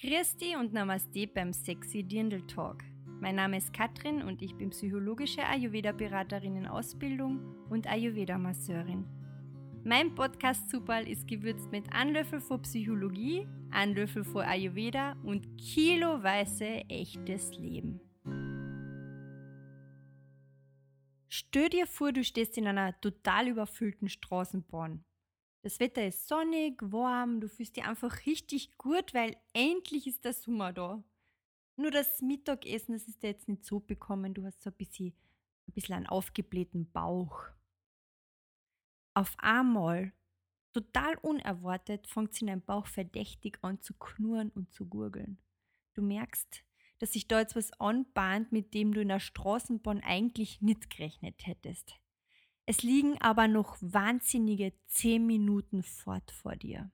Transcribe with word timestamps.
Dich 0.00 0.56
und 0.56 0.72
Namaste 0.72 1.26
beim 1.26 1.52
Sexy 1.52 2.04
Dirndl 2.04 2.46
Talk. 2.46 2.84
Mein 3.20 3.34
Name 3.34 3.56
ist 3.56 3.72
Katrin 3.72 4.22
und 4.22 4.42
ich 4.42 4.54
bin 4.54 4.70
psychologische 4.70 5.44
Ayurveda-Beraterin 5.44 6.54
in 6.54 6.66
Ausbildung 6.68 7.40
und 7.68 7.88
Ayurveda-Masseurin. 7.88 9.04
Mein 9.82 10.14
Podcast 10.14 10.70
Zupal 10.70 11.08
ist 11.08 11.26
gewürzt 11.26 11.72
mit 11.72 11.92
Anlöffel 11.92 12.40
vor 12.40 12.62
Psychologie, 12.62 13.48
Anlöffel 13.72 14.22
vor 14.22 14.44
Ayurveda 14.44 15.16
und 15.24 15.58
kiloweise 15.58 16.84
echtes 16.88 17.58
Leben. 17.58 18.00
Stell 21.28 21.70
dir 21.70 21.88
vor, 21.88 22.12
du 22.12 22.22
stehst 22.22 22.56
in 22.56 22.68
einer 22.68 23.00
total 23.00 23.48
überfüllten 23.48 24.08
Straßenbahn. 24.08 25.04
Das 25.62 25.80
Wetter 25.80 26.06
ist 26.06 26.28
sonnig, 26.28 26.80
warm, 26.80 27.40
du 27.40 27.48
fühlst 27.48 27.76
dich 27.76 27.84
einfach 27.84 28.26
richtig 28.26 28.76
gut, 28.78 29.12
weil 29.12 29.36
endlich 29.52 30.06
ist 30.06 30.24
der 30.24 30.32
Sommer 30.32 30.72
da. 30.72 31.02
Nur 31.76 31.90
das 31.90 32.20
Mittagessen, 32.22 32.92
das 32.92 33.08
ist 33.08 33.22
dir 33.22 33.28
jetzt 33.28 33.48
nicht 33.48 33.64
so 33.64 33.80
bekommen, 33.80 34.34
du 34.34 34.44
hast 34.44 34.62
so 34.62 34.70
ein 34.70 34.76
bisschen, 34.76 35.14
ein 35.66 35.72
bisschen 35.72 35.94
einen 35.96 36.06
aufgeblähten 36.06 36.90
Bauch. 36.90 37.44
Auf 39.14 39.34
einmal, 39.38 40.12
total 40.72 41.16
unerwartet, 41.18 42.06
fängt 42.06 42.34
sich 42.34 42.46
dein 42.46 42.64
Bauch 42.64 42.86
verdächtig 42.86 43.58
an 43.62 43.80
zu 43.80 43.94
knurren 43.94 44.50
und 44.50 44.72
zu 44.72 44.86
gurgeln. 44.86 45.38
Du 45.94 46.02
merkst, 46.02 46.64
dass 46.98 47.12
sich 47.12 47.26
da 47.26 47.40
jetzt 47.40 47.56
was 47.56 47.72
anbahnt, 47.80 48.52
mit 48.52 48.74
dem 48.74 48.92
du 48.92 49.00
in 49.00 49.08
der 49.08 49.20
Straßenbahn 49.20 50.00
eigentlich 50.00 50.60
nicht 50.60 50.90
gerechnet 50.90 51.46
hättest. 51.46 51.96
Es 52.68 52.82
liegen 52.82 53.18
aber 53.22 53.48
noch 53.48 53.78
wahnsinnige 53.80 54.74
zehn 54.88 55.26
Minuten 55.26 55.82
fort 55.82 56.30
vor 56.30 56.54
dir. 56.54 56.92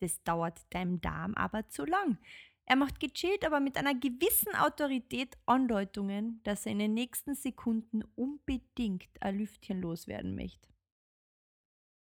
Das 0.00 0.24
dauert 0.24 0.60
deinem 0.74 1.00
Darm 1.00 1.34
aber 1.34 1.68
zu 1.68 1.84
lang. 1.84 2.18
Er 2.64 2.74
macht 2.74 2.98
gechillt, 2.98 3.44
aber 3.44 3.60
mit 3.60 3.76
einer 3.76 3.94
gewissen 3.94 4.56
Autorität 4.56 5.38
Andeutungen, 5.46 6.40
dass 6.42 6.66
er 6.66 6.72
in 6.72 6.80
den 6.80 6.94
nächsten 6.94 7.36
Sekunden 7.36 8.02
unbedingt 8.16 9.08
ein 9.20 9.38
Lüftchen 9.38 9.80
loswerden 9.80 10.34
möchte. 10.34 10.68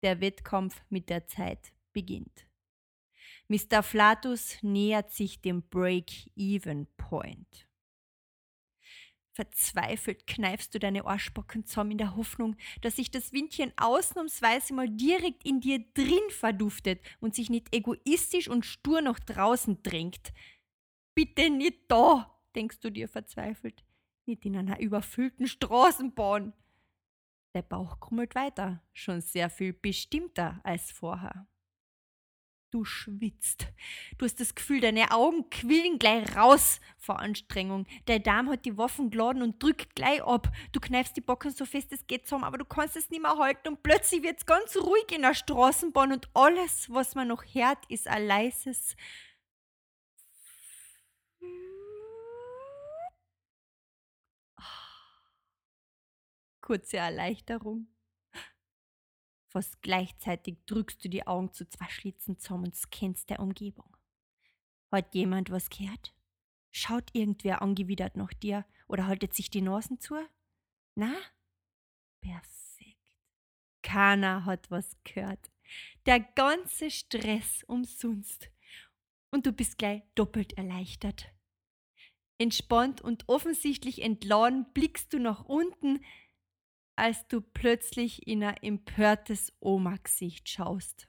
Der 0.03 0.19
Wettkampf 0.19 0.83
mit 0.89 1.09
der 1.09 1.27
Zeit 1.27 1.71
beginnt. 1.93 2.45
Mr. 3.47 3.83
Flatus 3.83 4.61
nähert 4.63 5.13
sich 5.13 5.39
dem 5.39 5.63
Break-Even-Point. 5.69 7.68
Verzweifelt 9.39 10.27
kneifst 10.27 10.75
du 10.75 10.79
deine 10.79 11.05
Arschbacken 11.05 11.65
zusammen 11.65 11.91
in 11.91 11.97
der 11.97 12.17
Hoffnung, 12.17 12.57
dass 12.81 12.97
sich 12.97 13.09
das 13.09 13.31
Windchen 13.31 13.71
ausnahmsweise 13.77 14.73
mal 14.73 14.89
direkt 14.89 15.45
in 15.45 15.61
dir 15.61 15.79
drin 15.93 16.29
verduftet 16.29 16.99
und 17.21 17.35
sich 17.35 17.49
nicht 17.49 17.73
egoistisch 17.73 18.49
und 18.49 18.65
stur 18.65 18.99
nach 18.99 19.17
draußen 19.17 19.81
drängt. 19.81 20.33
Bitte 21.15 21.49
nicht 21.49 21.83
da, 21.87 22.37
denkst 22.53 22.81
du 22.81 22.89
dir 22.89 23.07
verzweifelt, 23.07 23.85
nicht 24.25 24.43
in 24.43 24.57
einer 24.57 24.81
überfüllten 24.81 25.47
Straßenbahn. 25.47 26.51
Der 27.53 27.61
Bauch 27.61 28.01
krummelt 28.01 28.35
weiter, 28.35 28.83
schon 28.91 29.21
sehr 29.21 29.49
viel 29.49 29.71
bestimmter 29.71 30.59
als 30.65 30.91
vorher. 30.91 31.47
Du 32.71 32.85
schwitzt. 32.85 33.65
Du 34.19 34.25
hast 34.25 34.39
das 34.39 34.53
Gefühl, 34.53 34.79
deine 34.79 35.09
Augen 35.09 35.49
quillen 35.49 35.97
gleich 35.97 36.35
raus 36.35 36.79
vor 36.97 37.19
Anstrengung. 37.19 37.87
Der 38.07 38.19
Darm 38.19 38.47
hat 38.47 38.63
die 38.63 38.77
Waffen 38.77 39.09
geladen 39.09 39.41
und 39.41 39.61
drückt 39.61 39.95
gleich 39.95 40.21
ab. 40.23 40.51
Du 40.71 40.79
kneifst 40.79 41.17
die 41.17 41.21
Backen 41.21 41.49
so 41.49 41.65
fest 41.65 41.91
es 41.91 42.05
geht 42.05 42.27
zusammen, 42.27 42.43
aber 42.43 42.59
du 42.59 42.65
kannst 42.65 42.95
es 42.95 43.09
nicht 43.09 43.23
mehr 43.23 43.37
halten 43.37 43.69
und 43.69 43.81
plötzlich 43.81 44.21
wird 44.21 44.37
es 44.37 44.45
ganz 44.45 44.77
ruhig 44.77 45.11
in 45.11 45.23
der 45.23 45.33
Straßenbahn 45.33 46.11
und 46.11 46.29
alles, 46.35 46.91
was 46.91 47.15
man 47.15 47.27
noch 47.29 47.43
hört, 47.43 47.79
ist 47.89 48.07
ein 48.07 48.27
leises 48.27 48.95
Kurze 56.61 56.97
Erleichterung. 56.97 57.87
Fast 59.49 59.81
gleichzeitig 59.81 60.57
drückst 60.67 61.03
du 61.03 61.09
die 61.09 61.25
Augen 61.25 61.51
zu 61.51 61.67
zwei 61.67 61.89
Schlitzen 61.89 62.37
zusammen 62.37 62.65
und 62.65 62.75
scannst 62.75 63.31
der 63.31 63.39
Umgebung. 63.39 63.97
Hat 64.91 65.13
jemand 65.15 65.49
was 65.49 65.69
gehört? 65.69 66.15
Schaut 66.71 67.09
irgendwer 67.13 67.63
angewidert 67.63 68.15
nach 68.15 68.33
dir 68.33 68.63
oder 68.87 69.07
haltet 69.07 69.33
sich 69.33 69.49
die 69.49 69.61
Nasen 69.61 69.99
zu? 69.99 70.15
Na? 70.95 71.15
Perfekt. 72.21 72.97
Keiner 73.81 74.45
hat 74.45 74.69
was 74.69 74.95
gehört. 75.03 75.51
Der 76.05 76.19
ganze 76.19 76.91
Stress 76.91 77.63
umsonst. 77.63 78.51
Und 79.31 79.47
du 79.47 79.51
bist 79.51 79.79
gleich 79.79 80.03
doppelt 80.13 80.53
erleichtert. 80.53 81.31
Entspannt 82.37 83.01
und 83.01 83.27
offensichtlich 83.27 84.01
entladen 84.01 84.71
blickst 84.73 85.11
du 85.11 85.19
nach 85.19 85.45
unten, 85.45 86.03
als 86.99 87.27
du 87.27 87.41
plötzlich 87.41 88.27
in 88.27 88.43
ein 88.43 88.57
empörtes 88.57 89.53
Oma-Gesicht 89.59 90.49
schaust. 90.49 91.07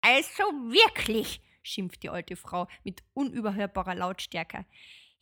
Also 0.00 0.42
wirklich, 0.70 1.42
schimpft 1.62 2.02
die 2.02 2.08
alte 2.08 2.36
Frau 2.36 2.66
mit 2.82 3.02
unüberhörbarer 3.12 3.94
Lautstärke. 3.94 4.64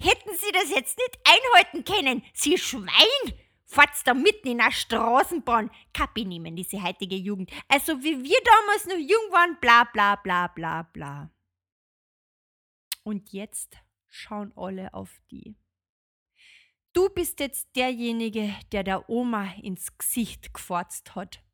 Hätten 0.00 0.30
Sie 0.36 0.52
das 0.52 0.70
jetzt 0.70 0.96
nicht 0.98 1.18
einhalten 1.24 1.84
können, 1.84 2.24
Sie 2.32 2.56
Schwein! 2.56 3.34
Fahrt's 3.70 4.02
da 4.02 4.14
mitten 4.14 4.48
in 4.48 4.58
der 4.58 4.70
Straßenbahn. 4.70 5.70
Kapi 5.92 6.24
nehmen, 6.24 6.56
diese 6.56 6.82
heutige 6.82 7.16
Jugend. 7.16 7.50
Also 7.68 8.02
wie 8.02 8.22
wir 8.22 8.38
damals 8.42 8.86
noch 8.86 8.96
jung 8.96 9.30
waren, 9.30 9.58
bla 9.60 9.84
bla 9.84 10.16
bla 10.16 10.46
bla 10.46 10.84
bla. 10.84 11.30
Und 13.02 13.30
jetzt 13.32 13.76
schauen 14.06 14.52
alle 14.56 14.94
auf 14.94 15.20
die. 15.30 15.54
Du 16.98 17.08
bist 17.08 17.38
jetzt 17.38 17.76
derjenige, 17.76 18.52
der 18.72 18.82
der 18.82 19.08
Oma 19.08 19.52
ins 19.62 19.96
Gesicht 19.98 20.52
gefurzt 20.52 21.14
hat. 21.14 21.44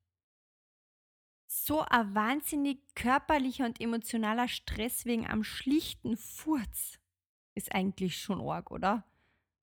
So 1.46 1.80
ein 1.80 2.14
wahnsinnig 2.14 2.78
körperlicher 2.94 3.66
und 3.66 3.78
emotionaler 3.78 4.48
Stress 4.48 5.04
wegen 5.04 5.26
am 5.26 5.44
schlichten 5.44 6.16
Furz 6.16 6.98
ist 7.54 7.74
eigentlich 7.74 8.16
schon 8.16 8.40
arg, 8.40 8.70
oder? 8.70 9.04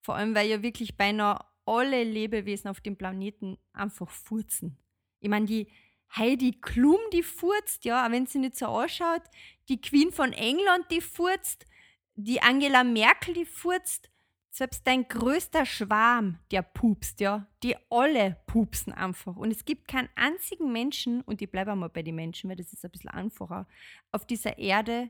Vor 0.02 0.14
allem, 0.14 0.36
weil 0.36 0.52
ja 0.52 0.62
wirklich 0.62 0.98
beinahe 0.98 1.44
alle 1.66 2.04
Lebewesen 2.04 2.70
auf 2.70 2.82
dem 2.82 2.96
Planeten 2.96 3.58
einfach 3.74 4.12
furzen. 4.12 4.78
Ich 5.20 5.30
meine, 5.30 5.48
die 5.48 5.68
Heidi 6.16 6.62
Klum, 6.62 7.00
die 7.12 7.24
furzt, 7.24 7.86
ja, 7.86 8.12
wenn 8.12 8.28
sie 8.28 8.38
nicht 8.38 8.56
so 8.56 8.68
ausschaut, 8.68 9.24
die 9.68 9.82
Queen 9.82 10.12
von 10.12 10.32
England, 10.32 10.86
die 10.92 11.02
furzt, 11.02 11.66
die 12.14 12.40
Angela 12.40 12.84
Merkel, 12.84 13.34
die 13.34 13.46
furzt, 13.46 14.11
selbst 14.52 14.86
dein 14.86 15.08
größter 15.08 15.66
Schwarm, 15.66 16.38
der 16.52 16.62
pupst, 16.62 17.22
ja, 17.22 17.48
die 17.64 17.76
alle 17.90 18.38
pupsen 18.48 18.92
einfach. 18.92 19.38
Und 19.38 19.50
es 19.50 19.64
gibt 19.64 19.88
keinen 19.88 20.10
einzigen 20.16 20.74
Menschen, 20.74 21.22
und 21.22 21.42
ich 21.42 21.50
bleibe 21.50 21.72
einmal 21.72 21.90
bei 21.90 22.04
den 22.04 22.16
Menschen, 22.16 22.50
weil 22.50 22.58
das 22.58 22.74
ist 22.74 22.84
ein 22.84 22.92
bisschen 22.92 23.10
einfacher, 23.10 23.66
auf 24.12 24.26
dieser 24.26 24.58
Erde, 24.58 25.10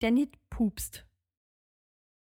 der 0.00 0.12
nicht 0.12 0.38
pupst. 0.48 1.06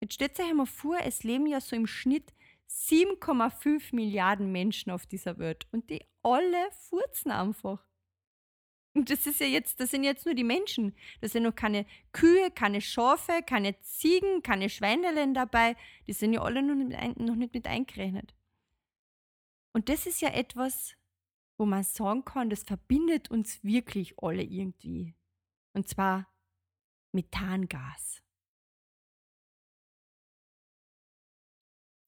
Jetzt 0.01 0.15
stellt 0.15 0.39
euch 0.39 0.49
einmal 0.49 0.65
vor, 0.65 0.97
es 1.03 1.23
leben 1.23 1.45
ja 1.45 1.59
so 1.59 1.75
im 1.75 1.87
Schnitt 1.87 2.33
7,5 2.69 3.93
Milliarden 3.93 4.51
Menschen 4.51 4.91
auf 4.91 5.05
dieser 5.05 5.37
Welt 5.37 5.67
und 5.71 5.89
die 5.89 6.05
alle 6.23 6.71
furzen 6.71 7.31
einfach. 7.31 7.85
Und 8.95 9.09
das 9.09 9.25
ist 9.25 9.39
ja 9.39 9.47
jetzt, 9.47 9.79
das 9.79 9.89
sind 9.89 10.03
jetzt 10.03 10.25
nur 10.25 10.35
die 10.35 10.43
Menschen. 10.43 10.93
Da 11.21 11.27
sind 11.27 11.43
noch 11.43 11.55
keine 11.55 11.85
Kühe, 12.11 12.51
keine 12.51 12.79
Schafe, 12.79 13.41
keine 13.45 13.79
Ziegen, 13.81 14.43
keine 14.43 14.69
Schweinelein 14.69 15.33
dabei. 15.33 15.75
Die 16.05 16.13
sind 16.13 16.33
ja 16.33 16.41
alle 16.41 16.61
noch 16.61 16.75
nicht, 16.75 16.95
ein, 16.95 17.15
noch 17.17 17.35
nicht 17.35 17.53
mit 17.53 17.65
eingerechnet. 17.65 18.35
Und 19.71 19.89
das 19.89 20.05
ist 20.05 20.21
ja 20.21 20.29
etwas, 20.29 20.95
wo 21.57 21.65
man 21.65 21.83
sagen 21.83 22.23
kann, 22.23 22.51
das 22.51 22.63
verbindet 22.63 23.31
uns 23.31 23.63
wirklich 23.63 24.13
alle 24.21 24.43
irgendwie. 24.43 25.15
Und 25.73 25.87
zwar 25.87 26.27
Methangas. 27.13 28.21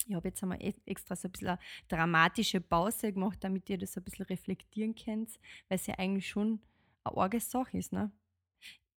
Ich 0.07 0.13
habe 0.13 0.27
jetzt 0.27 0.44
einmal 0.44 0.62
e-, 0.62 0.74
extra 0.86 1.15
so 1.15 1.27
ein 1.27 1.31
bisschen 1.31 1.48
eine 1.48 1.59
dramatische 1.88 2.62
Pause 2.62 3.12
gemacht, 3.12 3.44
damit 3.44 3.68
ihr 3.71 3.80
das 3.80 3.98
ein 3.98 4.04
bisschen 4.04 4.25
reflektieren 4.27 4.94
könnt, 4.94 5.39
weil 5.68 5.77
es 5.77 5.88
ja 5.88 5.95
eigentlich 5.98 6.30
schon 6.30 6.62
eine 7.06 7.18
arge 7.18 7.40
Sache 7.40 7.78
ist. 7.78 7.92
Ne? 7.94 8.12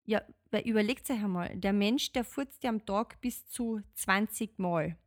Ja, 0.06 0.22
weil 0.52 0.68
überlegt 0.68 1.10
euch 1.10 1.24
einmal, 1.24 1.56
der 1.58 1.74
Mensch, 1.74 2.12
der 2.14 2.24
furzt 2.24 2.64
ja 2.64 2.70
am 2.70 2.86
Tag 2.86 3.20
bis 3.22 3.48
zu 3.48 3.82
20 3.96 4.58
Mal. 4.58 4.98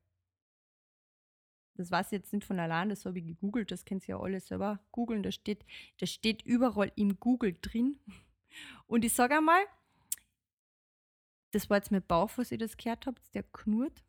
Das 1.75 1.91
weiß 1.91 2.08
ich 2.08 2.12
jetzt 2.12 2.32
nicht 2.35 2.44
von 2.44 2.61
allein, 2.61 2.91
das 2.91 3.06
habe 3.06 3.19
ich 3.19 3.26
gegoogelt, 3.26 3.70
das 3.70 3.87
könnt 3.87 4.06
ihr 4.06 4.17
ja 4.17 4.20
alle 4.20 4.41
selber 4.41 4.81
googeln, 4.93 5.23
das 5.23 5.35
steht, 5.35 5.64
das 5.99 6.11
steht 6.11 6.43
überall 6.43 6.93
im 6.97 7.19
Google 7.19 7.56
drin. 7.62 7.99
Und 8.87 9.05
ich 9.05 9.14
sage 9.14 9.38
einmal, 9.38 9.62
das 11.52 11.70
war 11.70 11.79
jetzt 11.79 11.91
mein 11.91 12.06
Bauch, 12.06 12.31
was 12.37 12.52
ihr 12.52 12.58
das 12.58 12.76
gehört 12.76 13.06
habt, 13.06 13.35
der 13.35 13.44
knurrt. 13.44 14.05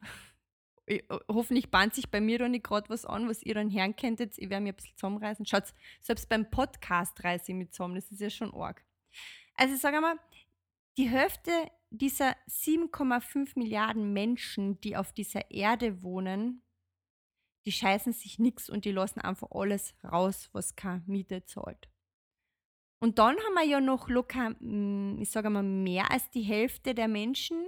Ich, 0.85 1.03
hoffentlich 1.29 1.69
bahnt 1.69 1.93
sich 1.93 2.09
bei 2.09 2.19
mir 2.19 2.39
da 2.39 2.49
nicht 2.49 2.63
gerade 2.63 2.89
was 2.89 3.05
an, 3.05 3.27
was 3.29 3.43
ihr 3.43 3.53
dann 3.53 3.71
hören 3.71 3.95
könntet. 3.95 4.37
Ich 4.37 4.49
werde 4.49 4.63
mir 4.63 4.73
ein 4.73 4.75
bisschen 4.75 4.97
zusammenreißen. 4.97 5.45
Schaut, 5.45 5.73
selbst 6.01 6.27
beim 6.27 6.49
Podcast 6.49 7.23
reiße 7.23 7.51
ich 7.51 7.57
mich 7.57 7.71
zusammen, 7.71 7.95
das 7.95 8.11
ist 8.11 8.21
ja 8.21 8.29
schon 8.29 8.53
arg. 8.53 8.83
Also 9.55 9.75
sage 9.75 9.97
einmal, 9.97 10.15
die 10.97 11.07
Hälfte 11.07 11.51
dieser 11.91 12.35
7,5 12.49 13.59
Milliarden 13.59 14.13
Menschen, 14.13 14.79
die 14.81 14.97
auf 14.97 15.13
dieser 15.13 15.51
Erde 15.51 16.01
wohnen, 16.03 16.63
die 17.65 17.71
scheißen 17.71 18.13
sich 18.13 18.39
nichts 18.39 18.69
und 18.69 18.85
die 18.85 18.91
lassen 18.91 19.21
einfach 19.21 19.49
alles 19.51 19.93
raus, 20.03 20.49
was 20.51 20.75
keine 20.75 21.03
Miete 21.05 21.45
zahlt. 21.45 21.89
Und 22.99 23.17
dann 23.17 23.35
haben 23.35 23.53
wir 23.55 23.65
ja 23.65 23.81
noch 23.81 24.09
locker, 24.09 24.55
hm, 24.59 25.19
ich 25.21 25.31
sage 25.31 25.49
mal, 25.49 25.63
mehr 25.63 26.11
als 26.11 26.29
die 26.29 26.43
Hälfte 26.43 26.93
der 26.93 27.07
Menschen, 27.07 27.67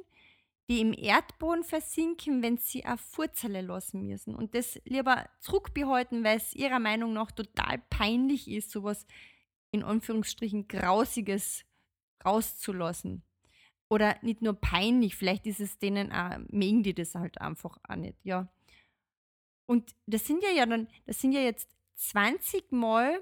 die 0.70 0.80
im 0.80 0.94
Erdboden 0.94 1.64
versinken, 1.64 2.42
wenn 2.42 2.58
sie 2.58 2.86
eine 2.86 2.98
Furzelle 2.98 3.62
lassen 3.62 4.06
müssen. 4.06 4.34
Und 4.34 4.56
das 4.56 4.80
lieber 4.86 5.30
zurückbehalten, 5.40 6.24
weil 6.24 6.38
es 6.38 6.54
ihrer 6.54 6.80
Meinung 6.80 7.14
nach 7.14 7.32
total 7.32 7.80
peinlich 7.90 8.50
ist, 8.50 8.72
sowas 8.72 9.06
in 9.72 9.84
Anführungsstrichen 9.84 10.68
Grausiges 10.68 11.66
rauszulassen. 12.24 13.24
Oder 13.90 14.16
nicht 14.22 14.42
nur 14.42 14.54
peinlich, 14.54 15.16
vielleicht 15.16 15.46
ist 15.46 15.60
es 15.60 15.78
denen 15.78 16.12
auch, 16.12 16.38
mögen 16.50 16.84
die 16.84 16.94
das 16.94 17.16
halt 17.16 17.40
einfach 17.42 17.78
auch 17.88 17.96
nicht, 17.96 18.18
ja. 18.24 18.52
Und 19.66 19.96
das 20.06 20.26
sind 20.26 20.44
ja, 20.44 20.50
ja 20.50 20.66
dann, 20.66 20.88
das 21.06 21.20
sind 21.20 21.34
ja 21.34 21.42
jetzt 21.42 21.70
20 21.96 22.72
Mal, 22.72 23.16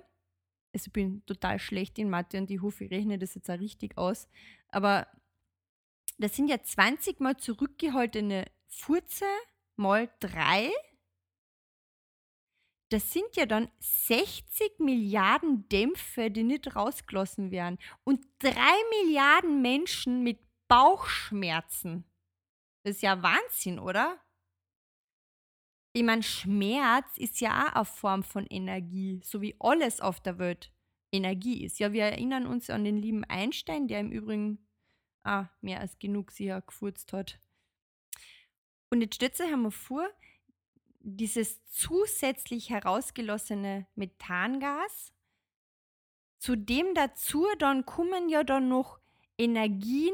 also 0.73 0.88
ich 0.88 0.93
bin 0.93 1.25
total 1.25 1.59
schlecht 1.59 1.99
in 1.99 2.09
Mathe 2.09 2.38
und 2.38 2.49
ich 2.49 2.61
hoffe, 2.61 2.85
ich 2.85 2.91
rechne 2.91 3.17
das 3.17 3.35
jetzt 3.35 3.49
auch 3.49 3.59
richtig 3.59 3.97
aus, 3.97 4.29
aber 4.69 5.07
das 6.21 6.35
sind 6.35 6.47
ja 6.50 6.62
20 6.62 7.19
mal 7.19 7.38
zurückgehaltene 7.38 8.45
Furze 8.68 9.25
mal 9.75 10.09
3. 10.19 10.71
Das 12.91 13.12
sind 13.12 13.35
ja 13.35 13.45
dann 13.45 13.71
60 13.79 14.79
Milliarden 14.79 15.68
Dämpfe, 15.69 16.29
die 16.29 16.44
nicht 16.44 16.75
rausgelassen 16.75 17.51
werden. 17.51 17.79
Und 18.03 18.25
3 18.39 18.51
Milliarden 19.03 19.62
Menschen 19.62 20.23
mit 20.23 20.39
Bauchschmerzen. 20.68 22.03
Das 22.83 22.97
ist 22.97 23.01
ja 23.01 23.21
Wahnsinn, 23.24 23.79
oder? 23.79 24.19
Ich 25.94 26.03
meine, 26.03 26.24
Schmerz 26.24 27.17
ist 27.17 27.41
ja 27.41 27.69
auch 27.69 27.75
eine 27.75 27.85
Form 27.85 28.24
von 28.24 28.45
Energie, 28.47 29.21
so 29.24 29.41
wie 29.41 29.56
alles 29.59 30.01
auf 30.01 30.21
der 30.21 30.38
Welt 30.38 30.71
Energie 31.13 31.63
ist. 31.63 31.79
Ja, 31.79 31.91
wir 31.91 32.03
erinnern 32.03 32.47
uns 32.47 32.69
an 32.69 32.83
den 32.83 32.97
lieben 32.97 33.24
Einstein, 33.25 33.88
der 33.88 34.00
im 34.00 34.12
Übrigen 34.12 34.65
ah, 35.23 35.47
mehr 35.62 35.79
als 35.79 36.00
genug 36.00 36.31
sie 36.31 36.45
ja 36.45 36.59
gefurzt 36.59 37.13
hat. 37.13 37.39
Und 38.89 39.01
jetzt 39.01 39.15
stellt 39.15 39.35
sich 39.35 39.51
einmal 39.51 39.71
vor, 39.71 40.07
dieses 41.00 41.63
zusätzlich 41.65 42.69
herausgelassene 42.69 43.88
Methangas, 43.95 45.13
zudem 46.38 46.94
dazu 46.94 47.47
dann 47.59 47.85
kommen 47.85 48.29
ja 48.29 48.44
dann 48.44 48.68
noch 48.68 49.00
Energien 49.38 50.13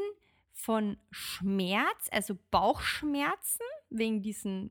von 0.52 0.98
Schmerz, 1.10 2.08
also 2.10 2.36
Bauchschmerzen, 2.50 3.64
wegen 3.90 4.22
diesen 4.22 4.70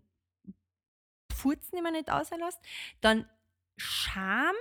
Furzen, 1.33 1.75
die 1.75 1.81
man 1.81 1.93
nicht 1.93 2.11
auslässt, 2.11 2.59
dann 3.01 3.29
Scham, 3.77 4.55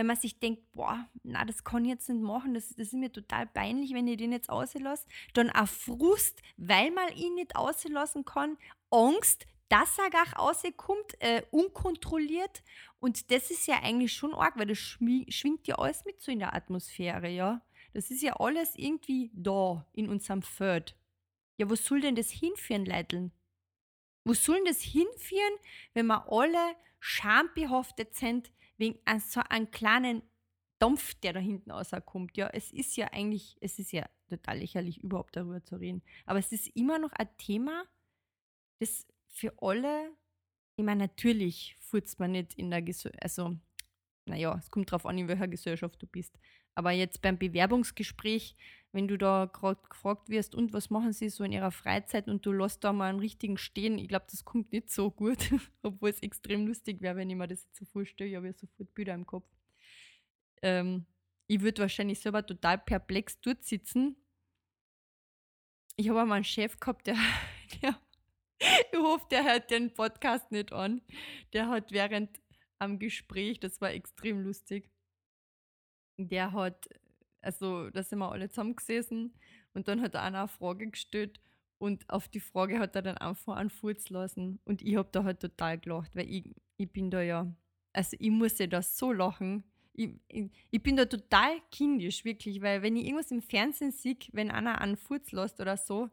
wenn 0.00 0.06
man 0.06 0.16
sich 0.16 0.38
denkt, 0.38 0.72
boah, 0.72 1.06
na, 1.24 1.44
das 1.44 1.62
kann 1.62 1.84
ich 1.84 1.90
jetzt 1.90 2.08
nicht 2.08 2.22
machen, 2.22 2.54
das, 2.54 2.70
das 2.70 2.86
ist 2.86 2.94
mir 2.94 3.12
total 3.12 3.46
peinlich, 3.46 3.92
wenn 3.92 4.08
ich 4.08 4.16
den 4.16 4.32
jetzt 4.32 4.48
auslasse. 4.48 5.06
Dann 5.34 5.50
auch 5.50 5.68
Frust, 5.68 6.40
weil 6.56 6.90
man 6.90 7.14
ihn 7.14 7.34
nicht 7.34 7.54
auslassen 7.54 8.24
kann. 8.24 8.56
Angst, 8.90 9.46
dass 9.68 9.98
er 9.98 10.08
gar 10.08 10.26
rauskommt, 10.38 11.20
äh, 11.20 11.42
unkontrolliert. 11.50 12.62
Und 12.98 13.30
das 13.30 13.50
ist 13.50 13.66
ja 13.66 13.82
eigentlich 13.82 14.14
schon 14.14 14.32
arg, 14.32 14.58
weil 14.58 14.68
das 14.68 14.78
schwingt 14.78 15.68
ja 15.68 15.74
alles 15.74 16.06
mit 16.06 16.18
so 16.22 16.32
in 16.32 16.38
der 16.38 16.54
Atmosphäre, 16.54 17.28
ja. 17.28 17.60
Das 17.92 18.10
ist 18.10 18.22
ja 18.22 18.36
alles 18.40 18.76
irgendwie 18.76 19.30
da 19.34 19.86
in 19.92 20.08
unserem 20.08 20.40
Feld. 20.40 20.96
Ja, 21.58 21.68
wo 21.68 21.74
soll 21.74 22.00
denn 22.00 22.14
das 22.14 22.30
hinführen, 22.30 22.86
Leiteln? 22.86 23.32
Wo 24.24 24.32
soll 24.32 24.56
denn 24.56 24.64
das 24.64 24.80
hinführen, 24.80 25.58
wenn 25.92 26.06
wir 26.06 26.24
alle 26.32 26.74
schambehaftet 27.00 28.14
sind, 28.14 28.50
wegen 28.80 28.98
so 29.20 29.40
einem 29.48 29.70
kleinen 29.70 30.22
Dampf, 30.80 31.14
der 31.14 31.34
da 31.34 31.40
hinten 31.40 31.70
rauskommt. 31.70 32.36
Ja, 32.36 32.48
es 32.48 32.72
ist 32.72 32.96
ja 32.96 33.08
eigentlich, 33.12 33.56
es 33.60 33.78
ist 33.78 33.92
ja 33.92 34.08
total 34.28 34.58
lächerlich, 34.58 35.02
überhaupt 35.02 35.36
darüber 35.36 35.62
zu 35.62 35.76
reden. 35.76 36.02
Aber 36.24 36.38
es 36.38 36.50
ist 36.52 36.68
immer 36.74 36.98
noch 36.98 37.12
ein 37.12 37.28
Thema, 37.36 37.84
das 38.80 39.06
für 39.28 39.52
alle, 39.60 40.10
ich 40.76 40.84
meine, 40.84 41.04
natürlich 41.04 41.76
furzt 41.80 42.18
man 42.18 42.32
nicht 42.32 42.54
in 42.54 42.70
der 42.70 42.82
Gesellschaft, 42.82 43.22
also, 43.22 43.56
naja, 44.26 44.56
es 44.58 44.70
kommt 44.70 44.90
drauf 44.90 45.04
an, 45.06 45.18
in 45.18 45.28
welcher 45.28 45.48
Gesellschaft 45.48 46.00
du 46.02 46.06
bist. 46.06 46.38
Aber 46.74 46.92
jetzt 46.92 47.20
beim 47.20 47.38
Bewerbungsgespräch, 47.38 48.56
wenn 48.92 49.08
du 49.08 49.16
da 49.16 49.48
gerade 49.52 49.80
gefragt 49.88 50.28
wirst, 50.28 50.54
und 50.54 50.72
was 50.72 50.90
machen 50.90 51.12
sie 51.12 51.28
so 51.28 51.44
in 51.44 51.52
ihrer 51.52 51.70
Freizeit 51.70 52.28
und 52.28 52.44
du 52.44 52.52
lässt 52.52 52.82
da 52.84 52.92
mal 52.92 53.10
einen 53.10 53.20
richtigen 53.20 53.56
stehen, 53.56 53.98
ich 53.98 54.08
glaube, 54.08 54.26
das 54.30 54.44
kommt 54.44 54.72
nicht 54.72 54.90
so 54.90 55.10
gut, 55.10 55.38
obwohl 55.82 56.10
es 56.10 56.20
extrem 56.22 56.66
lustig 56.66 57.00
wäre, 57.00 57.16
wenn 57.16 57.30
ich 57.30 57.36
mir 57.36 57.48
das 57.48 57.64
jetzt 57.64 57.76
so 57.76 57.84
vorstelle. 57.84 58.30
Ich 58.30 58.36
habe 58.36 58.46
ja 58.46 58.52
sofort 58.52 58.92
Bilder 58.94 59.14
im 59.14 59.26
Kopf. 59.26 59.48
Ähm, 60.62 61.06
ich 61.46 61.60
würde 61.60 61.82
wahrscheinlich 61.82 62.20
selber 62.20 62.44
total 62.44 62.78
perplex 62.78 63.40
dort 63.40 63.64
sitzen. 63.64 64.16
Ich 65.96 66.08
habe 66.08 66.24
mal 66.24 66.34
einen 66.34 66.44
Chef 66.44 66.78
gehabt, 66.78 67.06
der, 67.06 67.16
der 67.82 68.00
ich 68.92 68.98
hoffe, 68.98 69.26
der 69.30 69.44
hört 69.44 69.70
den 69.70 69.92
Podcast 69.92 70.50
nicht 70.52 70.72
an. 70.72 71.02
Der 71.52 71.68
hat 71.68 71.92
während 71.92 72.40
am 72.78 72.98
Gespräch, 72.98 73.60
das 73.60 73.80
war 73.80 73.90
extrem 73.90 74.42
lustig, 74.42 74.90
der 76.16 76.52
hat, 76.52 76.88
also 77.40 77.90
da 77.90 78.02
sind 78.02 78.18
wir 78.18 78.30
alle 78.30 78.48
zusammengesessen 78.48 79.34
und 79.74 79.88
dann 79.88 80.00
hat 80.00 80.14
er 80.14 80.22
einer 80.22 80.40
eine 80.40 80.48
Frage 80.48 80.88
gestellt 80.88 81.40
und 81.78 82.08
auf 82.10 82.28
die 82.28 82.40
Frage 82.40 82.78
hat 82.78 82.94
er 82.94 83.02
dann 83.02 83.18
einfach 83.18 83.56
einen 83.56 83.70
Furz 83.70 84.10
lassen 84.10 84.60
und 84.64 84.82
ich 84.82 84.96
habe 84.96 85.08
da 85.12 85.24
halt 85.24 85.40
total 85.40 85.78
gelacht, 85.78 86.14
weil 86.16 86.30
ich, 86.30 86.54
ich 86.76 86.90
bin 86.92 87.10
da 87.10 87.22
ja, 87.22 87.52
also 87.92 88.16
ich 88.18 88.30
muss 88.30 88.58
ja 88.58 88.66
da 88.66 88.82
so 88.82 89.12
lachen. 89.12 89.64
Ich, 89.92 90.10
ich, 90.28 90.50
ich, 90.70 90.82
bin 90.82 90.96
da 90.96 91.04
total 91.04 91.60
kindisch, 91.70 92.24
wirklich, 92.24 92.62
weil 92.62 92.82
wenn 92.82 92.96
ich 92.96 93.06
irgendwas 93.06 93.30
im 93.32 93.42
Fernsehen 93.42 93.90
sehe, 93.90 94.16
wenn 94.32 94.50
einer 94.50 94.80
einen 94.80 94.96
Furz 94.96 95.32
lässt 95.32 95.60
oder 95.60 95.76
so, 95.76 96.08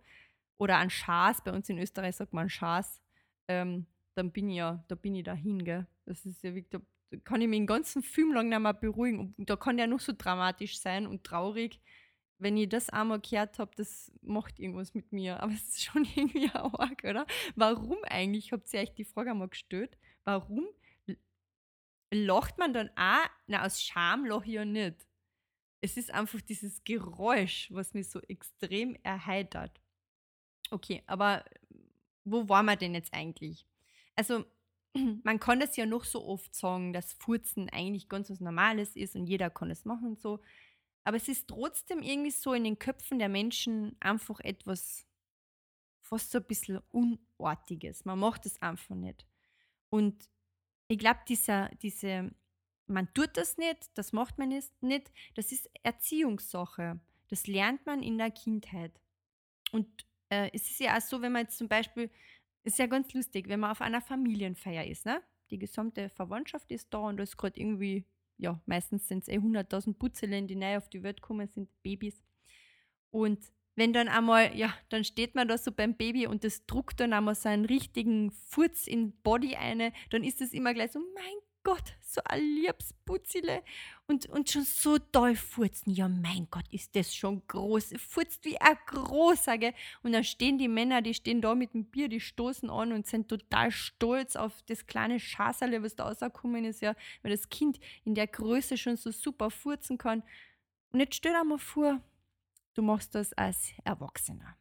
oder 0.58 0.78
einen 0.78 0.90
Schaß, 0.90 1.44
bei 1.44 1.52
uns 1.52 1.70
in 1.70 1.78
Österreich 1.78 2.16
sagt 2.16 2.34
man 2.34 2.50
Schaß, 2.50 3.02
ähm, 3.48 3.86
dann 4.16 4.32
bin 4.32 4.50
ich 4.50 4.58
ja, 4.58 4.84
da 4.88 4.96
bin 4.96 5.16
ich 5.16 5.24
dahin, 5.24 5.64
gell. 5.64 5.86
Das 6.06 6.26
ist 6.26 6.44
ja 6.44 6.56
wirklich, 6.56 6.82
kann 7.24 7.42
ich 7.42 7.48
mich 7.48 7.60
den 7.60 7.68
ganzen 7.68 8.04
Film 8.04 8.34
lang 8.34 8.50
nicht 8.50 8.60
mehr 8.60 8.74
beruhigen. 8.74 9.34
Und 9.38 9.50
da 9.50 9.56
kann 9.56 9.78
der 9.78 9.88
noch 9.88 10.00
so 10.00 10.14
dramatisch 10.18 10.80
sein 10.80 11.08
und 11.08 11.24
traurig. 11.24 11.80
Wenn 12.40 12.58
ich 12.58 12.70
das 12.70 12.90
einmal 12.90 13.20
gehört 13.20 13.58
habe, 13.60 13.72
das 13.76 14.12
macht 14.22 14.60
irgendwas 14.60 14.94
mit 14.94 15.12
mir. 15.12 15.42
Aber 15.42 15.52
es 15.54 15.70
ist 15.70 15.84
schon 15.84 16.06
irgendwie 16.16 16.50
arg, 16.54 17.04
oder? 17.04 17.26
Warum 17.56 17.98
eigentlich? 18.04 18.52
Habt 18.52 18.72
ihr 18.74 18.82
euch 18.82 18.94
die 18.94 19.06
Frage 19.06 19.32
einmal 19.32 19.50
gestellt? 19.50 19.98
Warum 20.24 20.68
lacht 22.12 22.58
man 22.58 22.74
dann 22.74 22.90
auch? 22.96 23.30
Na, 23.48 23.66
aus 23.66 23.82
Scham 23.82 24.26
lache 24.26 24.46
ich 24.46 24.54
ja 24.54 24.66
nicht. 24.66 25.06
Es 25.82 25.96
ist 25.96 26.12
einfach 26.12 26.42
dieses 26.42 26.84
Geräusch, 26.84 27.70
was 27.72 27.94
mich 27.94 28.10
so 28.10 28.20
extrem 28.22 28.98
erheitert. 29.04 29.80
Okay, 30.72 31.04
aber 31.06 31.46
wo 32.26 32.50
waren 32.50 32.66
wir 32.66 32.76
denn 32.76 32.96
jetzt 32.96 33.14
eigentlich? 33.14 33.66
Also, 34.16 34.46
man 35.24 35.40
kann 35.40 35.60
das 35.60 35.76
ja 35.78 35.86
noch 35.86 36.04
so 36.04 36.26
oft 36.26 36.54
sagen, 36.56 36.94
dass 36.94 37.14
Furzen 37.14 37.70
eigentlich 37.70 38.10
ganz 38.10 38.30
was 38.30 38.40
Normales 38.40 38.96
ist 38.96 39.16
und 39.16 39.28
jeder 39.28 39.50
kann 39.50 39.72
es 39.72 39.86
machen 39.86 40.10
und 40.10 40.20
so. 40.20 40.40
Aber 41.04 41.18
es 41.18 41.28
ist 41.28 41.48
trotzdem 41.48 42.02
irgendwie 42.02 42.32
so 42.32 42.54
in 42.54 42.64
den 42.64 42.80
Köpfen 42.80 43.20
der 43.20 43.30
Menschen 43.30 43.96
einfach 44.00 44.40
etwas 44.42 45.08
fast 46.02 46.32
so 46.32 46.40
ein 46.40 46.46
bisschen 46.46 46.80
Unartiges. 46.92 48.06
Man 48.06 48.20
macht 48.20 48.46
es 48.46 48.62
einfach 48.62 48.96
nicht. 48.96 49.26
Und 49.90 50.30
ich 50.88 50.98
glaube, 50.98 51.20
dieser, 51.28 51.70
diese, 51.82 52.32
man 52.88 53.14
tut 53.14 53.36
das 53.36 53.58
nicht, 53.58 53.90
das 53.98 54.14
macht 54.14 54.38
man 54.38 54.50
nicht, 54.50 55.12
das 55.36 55.52
ist 55.52 55.70
Erziehungssache. 55.84 57.00
Das 57.30 57.48
lernt 57.48 57.86
man 57.86 58.04
in 58.04 58.18
der 58.18 58.32
Kindheit. 58.32 59.00
Und 59.72 59.88
äh, 60.30 60.50
es 60.54 60.70
ist 60.70 60.80
ja 60.80 60.98
auch 60.98 61.02
so, 61.02 61.22
wenn 61.22 61.34
man 61.34 61.44
jetzt 61.44 61.58
zum 61.58 61.68
Beispiel 61.68 62.10
ist 62.68 62.80
ja 62.80 62.86
ganz 62.86 63.14
lustig, 63.14 63.48
wenn 63.48 63.62
man 63.62 63.72
auf 63.72 63.82
einer 63.82 64.02
Familienfeier 64.02 64.86
ist, 64.86 65.06
ne? 65.06 65.22
Die 65.50 65.58
gesamte 65.58 66.10
Verwandtschaft 66.10 66.72
ist 66.72 66.94
da 66.94 67.00
und 67.00 67.18
da 67.18 67.24
ist 67.24 67.38
gerade 67.38 67.60
irgendwie, 67.60 68.06
ja, 68.38 68.62
meistens 68.66 69.08
sind 69.08 69.20
es 69.20 69.30
eh 69.30 69.38
100.000 69.38 69.94
Putzelen, 69.94 70.48
die 70.48 70.56
neu 70.56 70.78
auf 70.78 70.90
die 70.90 71.02
Welt 71.04 71.22
kommen, 71.22 71.48
sind 71.48 71.70
Babys. 71.82 72.22
Und 73.10 73.40
wenn 73.76 73.94
dann 73.94 74.10
einmal, 74.10 74.56
ja, 74.58 74.74
dann 74.90 75.06
steht 75.06 75.36
man 75.36 75.48
da 75.48 75.58
so 75.58 75.72
beim 75.72 75.96
Baby 75.96 76.28
und 76.28 76.44
das 76.44 76.66
druckt 76.66 77.00
dann 77.00 77.14
einmal 77.14 77.36
so 77.36 77.48
einen 77.48 77.64
richtigen 77.64 78.32
Furz 78.32 78.88
in 78.88 79.14
Body 79.22 79.56
eine, 79.56 79.94
dann 80.10 80.24
ist 80.24 80.42
es 80.42 80.52
immer 80.52 80.74
gleich 80.74 80.92
so, 80.92 81.00
mein 81.00 81.47
Gott, 81.68 81.98
so 82.00 82.22
ein 82.24 82.40
liebes 82.40 82.94
Putzile. 83.04 83.62
Und, 84.08 84.26
und 84.28 84.50
schon 84.50 84.64
so 84.64 85.00
doll 85.00 85.36
furzen. 85.36 85.92
Ja, 85.92 86.08
mein 86.08 86.48
Gott, 86.50 86.64
ist 86.72 86.96
das 86.96 87.14
schon 87.14 87.46
groß. 87.46 87.96
Furzt 87.98 88.46
wie 88.46 88.58
ein 88.62 88.78
großer, 88.86 89.58
gell? 89.58 89.74
Und 90.02 90.14
dann 90.14 90.24
stehen 90.24 90.58
die 90.58 90.70
Männer, 90.70 91.02
die 91.02 91.14
stehen 91.14 91.42
da 91.42 91.56
mit 91.56 91.74
dem 91.74 91.84
Bier, 91.84 92.08
die 92.08 92.22
stoßen 92.22 92.70
an 92.70 92.94
und 92.94 93.06
sind 93.06 93.28
total 93.28 93.72
stolz 93.72 94.38
auf 94.38 94.62
das 94.68 94.88
kleine 94.88 95.20
Schaserle, 95.20 95.84
was 95.84 95.98
da 95.98 96.06
rausgekommen 96.06 96.64
ist, 96.64 96.80
ja, 96.80 96.96
weil 97.22 97.32
das 97.32 97.50
Kind 97.50 97.82
in 98.06 98.16
der 98.16 98.28
Größe 98.28 98.78
schon 98.78 98.96
so 98.96 99.12
super 99.12 99.52
furzen 99.52 99.98
kann. 99.98 100.24
Und 100.94 101.02
jetzt 101.02 101.16
stell 101.16 101.34
dir 101.34 101.44
mal 101.44 101.58
vor, 101.58 102.02
du 102.76 102.82
machst 102.82 103.14
das 103.14 103.34
als 103.34 103.74
Erwachsener. 103.84 104.58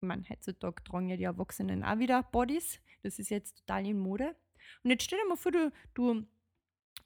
Ich 0.00 0.30
heutzutage 0.30 0.82
tragen 0.82 1.10
ja 1.10 1.16
die 1.16 1.22
Erwachsenen 1.22 1.84
auch 1.84 2.00
wieder 2.00 2.24
Bodies. 2.24 2.80
Das 3.04 3.20
ist 3.20 3.30
jetzt 3.30 3.58
total 3.58 3.86
in 3.86 4.00
Mode. 4.00 4.34
Und 4.82 4.90
jetzt 4.90 5.04
stell 5.04 5.18
dir 5.18 5.28
mal 5.28 5.36
vor, 5.36 5.52
du, 5.52 5.72
du 5.94 6.26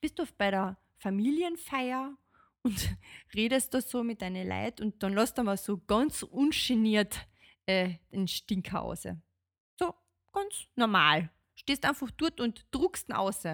bist 0.00 0.18
du 0.18 0.24
bei 0.36 0.50
der 0.50 0.76
Familienfeier 0.98 2.16
und 2.62 2.96
redest 3.34 3.74
da 3.74 3.80
so 3.80 4.02
mit 4.02 4.22
deinen 4.22 4.48
Leuten 4.48 4.84
und 4.84 5.02
dann 5.02 5.14
lässt 5.14 5.38
du 5.38 5.42
mal 5.42 5.56
so 5.56 5.78
ganz 5.78 6.22
ungeniert 6.22 7.26
äh, 7.66 7.94
den 8.12 8.28
Stinker 8.28 8.82
aus. 8.82 9.06
So, 9.78 9.94
ganz 10.32 10.66
normal. 10.74 11.30
Stehst 11.54 11.84
einfach 11.84 12.10
dort 12.10 12.40
und 12.40 12.66
druckst 12.70 13.08
ihn 13.08 13.14
aus. 13.14 13.44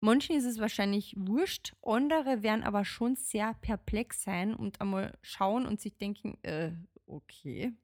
Manchen 0.00 0.36
ist 0.36 0.46
es 0.46 0.58
wahrscheinlich 0.58 1.14
wurscht, 1.18 1.74
andere 1.82 2.42
werden 2.42 2.64
aber 2.64 2.86
schon 2.86 3.16
sehr 3.16 3.52
perplex 3.54 4.22
sein 4.22 4.54
und 4.54 4.80
einmal 4.80 5.18
schauen 5.20 5.66
und 5.66 5.78
sich 5.78 5.98
denken, 5.98 6.38
äh, 6.42 6.72
okay, 7.04 7.74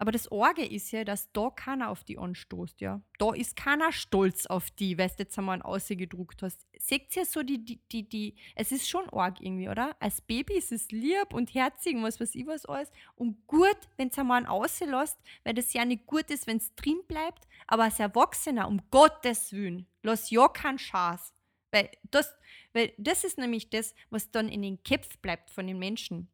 aber 0.00 0.12
das 0.12 0.32
Orge 0.32 0.64
ist 0.64 0.92
ja, 0.92 1.04
dass 1.04 1.30
da 1.32 1.50
keiner 1.50 1.90
auf 1.90 2.04
die 2.04 2.16
anstoßt, 2.16 2.80
ja. 2.80 3.02
Da 3.18 3.34
ist 3.34 3.54
keiner 3.54 3.92
stolz 3.92 4.46
auf 4.46 4.70
die, 4.70 4.96
weil 4.96 5.08
du 5.08 5.16
jetzt 5.18 5.38
einmal 5.38 5.58
ein 5.58 5.62
ausgedruckt 5.62 6.42
hast. 6.42 6.66
Seht 6.78 7.14
ihr 7.14 7.26
so 7.26 7.42
die, 7.42 7.62
die, 7.62 7.82
die, 7.92 8.08
die, 8.08 8.34
es 8.54 8.72
ist 8.72 8.88
schon 8.88 9.10
arg 9.10 9.42
irgendwie, 9.42 9.68
oder? 9.68 9.94
Als 10.00 10.22
Baby 10.22 10.54
ist 10.54 10.72
es 10.72 10.90
lieb 10.90 11.34
und 11.34 11.52
herzig 11.52 11.96
und 11.96 12.02
was 12.02 12.18
weiß 12.18 12.34
ich 12.34 12.46
was 12.46 12.64
alles. 12.64 12.90
Und 13.14 13.46
gut, 13.46 13.76
wenn 13.98 14.08
es 14.08 14.18
einmal 14.18 14.38
ein 14.38 14.46
auslässt, 14.46 15.18
weil 15.44 15.52
das 15.52 15.74
ja 15.74 15.84
nicht 15.84 16.06
gut 16.06 16.30
ist, 16.30 16.46
wenn 16.46 16.56
es 16.56 16.74
drin 16.76 17.02
bleibt. 17.06 17.46
Aber 17.66 17.84
als 17.84 18.00
Erwachsener, 18.00 18.68
um 18.68 18.80
Gottes 18.90 19.52
Willen, 19.52 19.86
lass 20.02 20.30
ja 20.30 20.48
keinen 20.48 20.78
Schaß. 20.78 21.34
Weil 21.72 21.90
das, 22.10 22.34
weil 22.72 22.94
das 22.96 23.22
ist 23.22 23.36
nämlich 23.36 23.68
das, 23.68 23.94
was 24.08 24.30
dann 24.30 24.48
in 24.48 24.62
den 24.62 24.82
Köpfen 24.82 25.20
bleibt 25.20 25.50
von 25.50 25.66
den 25.66 25.78
Menschen. 25.78 26.30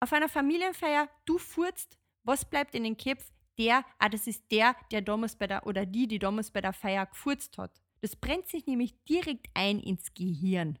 Auf 0.00 0.12
einer 0.12 0.28
Familienfeier, 0.28 1.08
du 1.24 1.38
furzt, 1.38 1.99
was 2.24 2.44
bleibt 2.44 2.74
in 2.74 2.84
den 2.84 2.96
Köpfen? 2.96 3.34
Der, 3.58 3.84
ah, 3.98 4.08
das 4.08 4.26
ist 4.26 4.50
der, 4.50 4.74
der 4.90 5.02
damals 5.02 5.36
bei 5.36 5.46
der, 5.46 5.66
oder 5.66 5.84
die, 5.84 6.08
die 6.08 6.18
damals 6.18 6.50
bei 6.50 6.60
der 6.60 6.72
Feier 6.72 7.06
gefurzt 7.06 7.58
hat. 7.58 7.80
Das 8.00 8.16
brennt 8.16 8.48
sich 8.48 8.66
nämlich 8.66 8.94
direkt 9.04 9.48
ein 9.54 9.78
ins 9.80 10.14
Gehirn. 10.14 10.78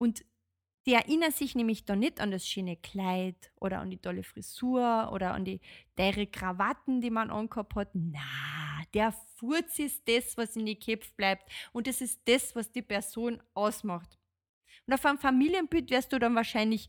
Und 0.00 0.24
die 0.86 0.94
erinnern 0.94 1.32
sich 1.32 1.54
nämlich 1.54 1.84
da 1.84 1.96
nicht 1.96 2.20
an 2.20 2.30
das 2.30 2.48
schöne 2.48 2.76
Kleid 2.76 3.52
oder 3.56 3.80
an 3.80 3.90
die 3.90 3.98
tolle 3.98 4.22
Frisur 4.22 5.10
oder 5.12 5.34
an 5.34 5.44
die 5.44 5.60
teure 5.96 6.26
Krawatten, 6.26 7.00
die 7.00 7.10
man 7.10 7.30
angehabt 7.30 7.74
hat. 7.74 7.90
Na, 7.92 8.20
der 8.94 9.12
Furz 9.36 9.78
ist 9.80 10.08
das, 10.08 10.36
was 10.36 10.56
in 10.56 10.64
die 10.64 10.78
Köpfe 10.78 11.12
bleibt 11.16 11.50
und 11.72 11.86
das 11.86 12.00
ist 12.00 12.20
das, 12.24 12.56
was 12.56 12.72
die 12.72 12.82
Person 12.82 13.42
ausmacht. 13.52 14.18
Und 14.86 14.94
auf 14.94 15.04
einem 15.04 15.18
Familienbild 15.18 15.90
wirst 15.90 16.12
du 16.12 16.18
dann 16.18 16.34
wahrscheinlich 16.34 16.88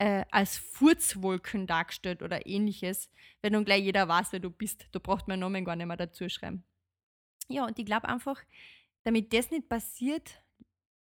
äh, 0.00 0.24
als 0.30 0.56
Furzwolken 0.56 1.66
dargestellt 1.66 2.22
oder 2.22 2.46
ähnliches, 2.46 3.10
wenn 3.42 3.52
dann 3.52 3.66
gleich 3.66 3.84
jeder 3.84 4.08
weiß, 4.08 4.32
wer 4.32 4.40
du 4.40 4.50
bist. 4.50 4.86
Da 4.92 4.98
braucht 4.98 5.28
man 5.28 5.38
Namen 5.38 5.64
gar 5.64 5.76
nicht 5.76 5.86
mehr 5.86 5.96
dazu 5.98 6.26
schreiben. 6.28 6.64
Ja, 7.48 7.66
und 7.66 7.78
ich 7.78 7.84
glaube 7.84 8.08
einfach, 8.08 8.40
damit 9.04 9.32
das 9.34 9.50
nicht 9.50 9.68
passiert, 9.68 10.42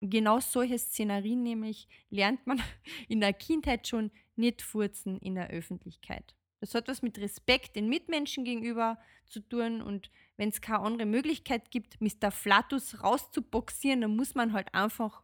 genau 0.02 0.40
solche 0.40 0.80
Szenarien 0.80 1.44
nämlich, 1.44 1.88
lernt 2.10 2.48
man 2.48 2.62
in 3.08 3.20
der 3.20 3.34
Kindheit 3.34 3.88
schon 3.88 4.10
nicht 4.36 4.64
furzen 4.64 5.20
in 5.20 5.36
der 5.36 5.52
Öffentlichkeit. 5.52 6.36
Das 6.60 6.74
hat 6.74 6.88
was 6.88 7.04
mit 7.04 7.20
Respekt 7.20 7.76
den 7.76 7.90
Mitmenschen 7.90 8.44
gegenüber 8.44 8.98
zu 9.28 9.40
tun 9.40 9.84
und 9.84 10.10
wenn 10.36 10.50
es 10.50 10.62
keine 10.62 10.80
andere 10.80 11.06
Möglichkeit 11.06 11.70
gibt, 11.70 12.02
Mr. 12.02 12.32
Flatus 12.32 13.04
rauszuboxieren, 13.04 14.02
dann 14.02 14.16
muss 14.16 14.34
man 14.34 14.52
halt 14.54 14.74
einfach 14.74 15.22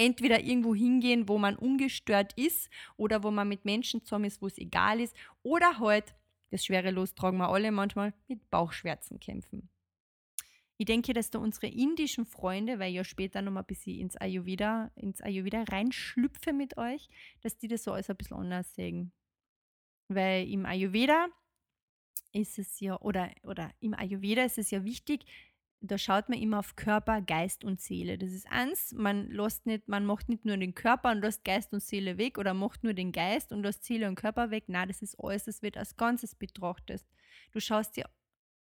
entweder 0.00 0.42
irgendwo 0.42 0.74
hingehen, 0.74 1.28
wo 1.28 1.38
man 1.38 1.56
ungestört 1.56 2.32
ist 2.34 2.70
oder 2.96 3.22
wo 3.22 3.30
man 3.30 3.48
mit 3.48 3.64
Menschen 3.64 4.02
zusammen 4.02 4.24
ist, 4.24 4.40
wo 4.40 4.46
es 4.46 4.58
egal 4.58 5.00
ist 5.00 5.14
oder 5.42 5.78
halt, 5.78 6.14
das 6.50 6.64
schwere 6.64 6.90
Los 6.90 7.14
tragen 7.14 7.38
wir 7.38 7.48
alle 7.48 7.70
manchmal, 7.70 8.14
mit 8.26 8.50
Bauchschmerzen 8.50 9.20
kämpfen. 9.20 9.68
Ich 10.78 10.86
denke, 10.86 11.12
dass 11.12 11.28
da 11.28 11.38
unsere 11.38 11.66
indischen 11.66 12.24
Freunde, 12.24 12.78
weil 12.78 12.88
ich 12.88 12.96
ja 12.96 13.04
später 13.04 13.42
noch 13.42 13.52
mal 13.52 13.60
ein 13.60 13.66
bisschen 13.66 14.00
ins 14.00 14.16
Ayurveda, 14.16 14.90
ins 14.96 15.20
Ayurveda 15.20 15.64
reinschlüpfe 15.64 16.54
mit 16.54 16.78
euch, 16.78 17.10
dass 17.42 17.58
die 17.58 17.68
das 17.68 17.84
so 17.84 17.92
alles 17.92 18.08
ein 18.08 18.16
bisschen 18.16 18.38
anders 18.38 18.74
sehen. 18.74 19.12
Weil 20.08 20.48
im 20.48 20.64
Ayurveda 20.64 21.28
ist 22.32 22.58
es 22.58 22.80
ja, 22.80 22.98
oder, 23.00 23.30
oder 23.42 23.70
im 23.80 23.92
Ayurveda 23.92 24.44
ist 24.44 24.56
es 24.56 24.70
ja 24.70 24.82
wichtig, 24.82 25.26
da 25.82 25.96
schaut 25.96 26.28
man 26.28 26.38
immer 26.38 26.58
auf 26.58 26.76
Körper, 26.76 27.22
Geist 27.22 27.64
und 27.64 27.80
Seele. 27.80 28.18
Das 28.18 28.32
ist 28.32 28.46
eins, 28.50 28.92
man 28.92 29.30
lässt 29.30 29.64
nicht, 29.66 29.88
man 29.88 30.04
macht 30.04 30.28
nicht 30.28 30.44
nur 30.44 30.56
den 30.56 30.74
Körper 30.74 31.10
und 31.10 31.22
lässt 31.22 31.44
Geist 31.44 31.72
und 31.72 31.82
Seele 31.82 32.18
weg 32.18 32.38
oder 32.38 32.52
macht 32.52 32.84
nur 32.84 32.92
den 32.92 33.12
Geist 33.12 33.50
und 33.52 33.62
lässt 33.62 33.84
Seele 33.84 34.08
und 34.08 34.16
Körper 34.16 34.50
weg. 34.50 34.64
Nein, 34.66 34.88
das 34.88 35.00
ist 35.00 35.18
alles, 35.18 35.44
das 35.44 35.62
wird 35.62 35.78
als 35.78 35.96
Ganzes 35.96 36.34
betrachtet. 36.34 37.04
Du 37.52 37.60
schaust 37.60 37.96
dir, 37.96 38.08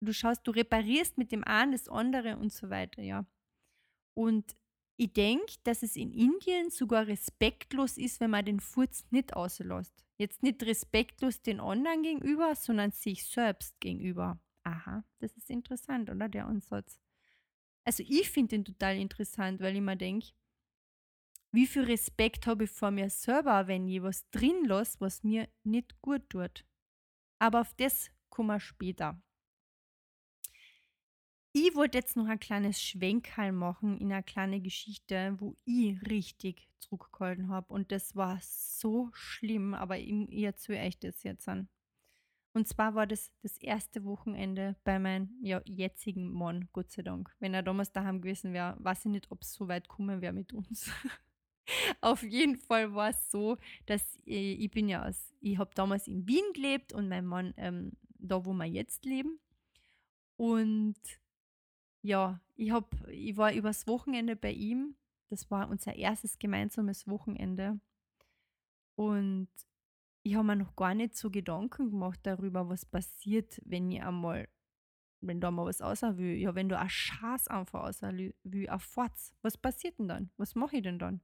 du 0.01 0.13
schaust, 0.13 0.45
du 0.45 0.51
reparierst 0.51 1.17
mit 1.17 1.31
dem 1.31 1.45
einen 1.45 1.71
das 1.71 1.87
andere 1.87 2.37
und 2.37 2.51
so 2.51 2.69
weiter, 2.69 3.01
ja. 3.01 3.25
Und 4.13 4.55
ich 4.97 5.13
denke, 5.13 5.53
dass 5.63 5.83
es 5.83 5.95
in 5.95 6.11
Indien 6.11 6.71
sogar 6.71 7.07
respektlos 7.07 7.97
ist, 7.97 8.19
wenn 8.19 8.31
man 8.31 8.45
den 8.45 8.59
Furz 8.59 9.05
nicht 9.11 9.33
auslässt. 9.33 10.03
Jetzt 10.17 10.41
nicht 10.43 10.63
respektlos 10.63 11.41
den 11.41 11.59
anderen 11.59 12.01
gegenüber, 12.01 12.55
sondern 12.55 12.91
sich 12.91 13.25
selbst 13.25 13.79
gegenüber. 13.79 14.39
Aha, 14.67 15.01
das 15.19 15.31
ist 15.37 15.49
interessant, 15.49 16.09
oder? 16.09 16.27
Der 16.27 16.45
Ansatz. 16.45 16.99
Also 17.85 18.03
ich 18.03 18.29
finde 18.29 18.57
den 18.57 18.65
total 18.65 18.97
interessant, 18.97 19.61
weil 19.61 19.75
ich 19.77 19.81
mir 19.81 19.95
denke, 19.95 20.33
wie 21.53 21.65
viel 21.65 21.83
Respekt 21.83 22.47
habe 22.47 22.65
ich 22.65 22.69
vor 22.71 22.91
mir 22.91 23.09
selber, 23.09 23.67
wenn 23.67 23.87
ich 23.87 24.01
was 24.01 24.29
drin 24.29 24.65
lasse, 24.65 24.99
was 24.99 25.23
mir 25.23 25.47
nicht 25.63 26.01
gut 26.01 26.29
tut. 26.29 26.65
Aber 27.39 27.61
auf 27.61 27.73
das 27.75 28.11
kommen 28.29 28.49
wir 28.49 28.59
später. 28.59 29.21
Ich 31.53 31.73
wollte 31.73 31.97
jetzt 31.97 32.17
noch 32.17 32.27
ein 32.27 32.39
kleines 32.39 32.81
Schwenkerl 32.81 33.53
machen 33.53 33.97
in 33.99 34.11
eine 34.11 34.21
kleine 34.21 34.59
Geschichte, 34.59 35.37
wo 35.39 35.55
ich 35.63 36.01
richtig 36.09 36.67
zurückgehalten 36.79 37.47
habe. 37.47 37.73
Und 37.73 37.93
das 37.93 38.17
war 38.17 38.37
so 38.41 39.09
schlimm, 39.13 39.73
aber 39.73 39.97
ich, 39.97 40.11
ich 40.29 40.43
erzähle 40.43 40.81
euch 40.85 40.99
das 40.99 41.23
jetzt 41.23 41.47
an. 41.47 41.69
Und 42.57 42.67
zwar 42.67 42.95
war 42.95 43.05
das 43.05 43.31
das 43.43 43.55
erste 43.59 44.03
Wochenende 44.03 44.75
bei 44.83 44.97
meinem 44.97 45.29
ja, 45.43 45.61
jetzigen 45.65 46.33
Mann, 46.33 46.67
Gott 46.73 46.91
sei 46.91 47.03
Dank. 47.03 47.31
Wenn 47.37 47.53
er 47.53 47.61
damals 47.61 47.91
daheim 47.91 48.19
gewesen 48.19 48.51
wäre, 48.51 48.75
weiß 48.79 49.05
ich 49.05 49.11
nicht, 49.11 49.29
ob 49.29 49.43
es 49.43 49.53
so 49.53 49.67
weit 49.67 49.87
kommen 49.87 50.21
wäre 50.21 50.33
mit 50.33 50.53
uns. 50.53 50.89
Auf 52.01 52.23
jeden 52.23 52.55
Fall 52.55 52.95
war 52.95 53.09
es 53.09 53.29
so, 53.29 53.57
dass 53.85 54.17
ich, 54.25 54.59
ich 54.59 54.71
bin 54.71 54.89
ja 54.89 55.05
aus, 55.05 55.35
ich 55.39 55.59
habe 55.59 55.69
damals 55.75 56.07
in 56.07 56.27
Wien 56.27 56.51
gelebt 56.55 56.93
und 56.93 57.07
mein 57.09 57.27
Mann 57.27 57.53
ähm, 57.57 57.91
da, 58.17 58.43
wo 58.43 58.53
wir 58.53 58.65
jetzt 58.65 59.05
leben. 59.05 59.39
Und 60.35 60.97
ja, 62.01 62.41
ich, 62.55 62.71
hab, 62.71 62.91
ich 63.07 63.37
war 63.37 63.53
übers 63.53 63.85
Wochenende 63.85 64.35
bei 64.35 64.51
ihm. 64.51 64.95
Das 65.29 65.51
war 65.51 65.69
unser 65.69 65.95
erstes 65.95 66.39
gemeinsames 66.39 67.07
Wochenende. 67.07 67.79
Und 68.95 69.47
ich 70.27 70.35
habe 70.35 70.45
mir 70.45 70.55
noch 70.57 70.75
gar 70.75 70.93
nicht 70.93 71.15
so 71.15 71.29
Gedanken 71.29 71.89
gemacht 71.91 72.19
darüber, 72.23 72.67
was 72.67 72.85
passiert, 72.85 73.61
wenn 73.63 73.89
ich 73.89 74.03
einmal, 74.03 74.49
wenn 75.21 75.39
da 75.39 75.51
mal 75.51 75.65
was 75.65 75.81
außer 75.81 76.17
will. 76.17 76.35
Ja, 76.35 76.53
wenn 76.53 76.67
du 76.67 76.77
ein 76.77 76.89
Schaß 76.89 77.47
einfach 77.47 77.83
außer 77.83 78.11
will, 78.43 78.69
ein 78.69 78.79
Forz, 78.79 79.33
was 79.41 79.57
passiert 79.57 79.99
denn 79.99 80.09
dann? 80.09 80.29
Was 80.35 80.53
mache 80.53 80.77
ich 80.77 80.83
denn 80.83 80.99
dann? 80.99 81.21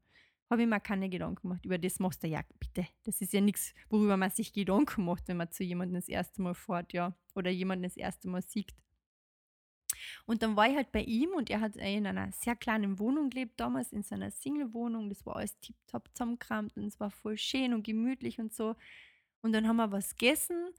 Habe 0.50 0.62
ich 0.62 0.70
mir 0.70 0.80
keine 0.80 1.10
Gedanken 1.10 1.42
gemacht. 1.42 1.66
Über 1.66 1.78
das 1.78 2.00
machst 2.00 2.24
du 2.24 2.28
ja, 2.28 2.42
bitte. 2.60 2.88
Das 3.04 3.20
ist 3.20 3.34
ja 3.34 3.42
nichts, 3.42 3.74
worüber 3.90 4.16
man 4.16 4.30
sich 4.30 4.54
Gedanken 4.54 5.04
macht, 5.04 5.28
wenn 5.28 5.38
man 5.38 5.52
zu 5.52 5.64
jemandem 5.64 5.96
das 5.96 6.08
erste 6.08 6.42
Mal 6.42 6.54
fährt, 6.54 6.94
ja. 6.94 7.14
Oder 7.36 7.52
jemanden 7.52 7.84
das 7.84 7.98
erste 7.98 8.30
Mal 8.30 8.42
sieht. 8.42 8.74
Und 10.26 10.44
dann 10.44 10.56
war 10.56 10.70
ich 10.70 10.76
halt 10.76 10.92
bei 10.92 11.02
ihm 11.02 11.32
und 11.32 11.50
er 11.50 11.62
hat 11.62 11.76
in 11.76 12.08
einer 12.08 12.32
sehr 12.32 12.56
kleinen 12.56 13.00
Wohnung 13.00 13.30
gelebt, 13.30 13.60
damals 13.60 13.92
in 13.92 14.04
seiner 14.04 14.32
Single-Wohnung. 14.32 15.10
Das 15.10 15.26
war 15.26 15.38
alles 15.38 15.60
tiptop 15.60 16.10
zusammengekramt 16.14 16.76
und 16.78 16.86
es 16.86 17.00
war 17.00 17.12
voll 17.12 17.38
schön 17.38 17.74
und 17.74 17.84
gemütlich 17.84 18.40
und 18.40 18.54
so. 18.54 18.76
Und 19.42 19.54
dann 19.54 19.68
haben 19.68 19.78
wir 19.78 19.92
was 19.92 20.16
gegessen 20.16 20.70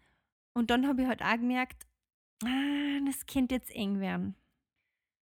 und 0.55 0.71
dann 0.71 0.87
habe 0.87 1.03
ich 1.03 1.09
halt 1.09 1.23
auch 1.23 1.37
gemerkt, 1.37 1.87
ah, 2.45 3.01
das 3.07 3.27
könnte 3.27 3.55
jetzt 3.55 3.71
eng 3.75 4.01
werden. 4.01 4.35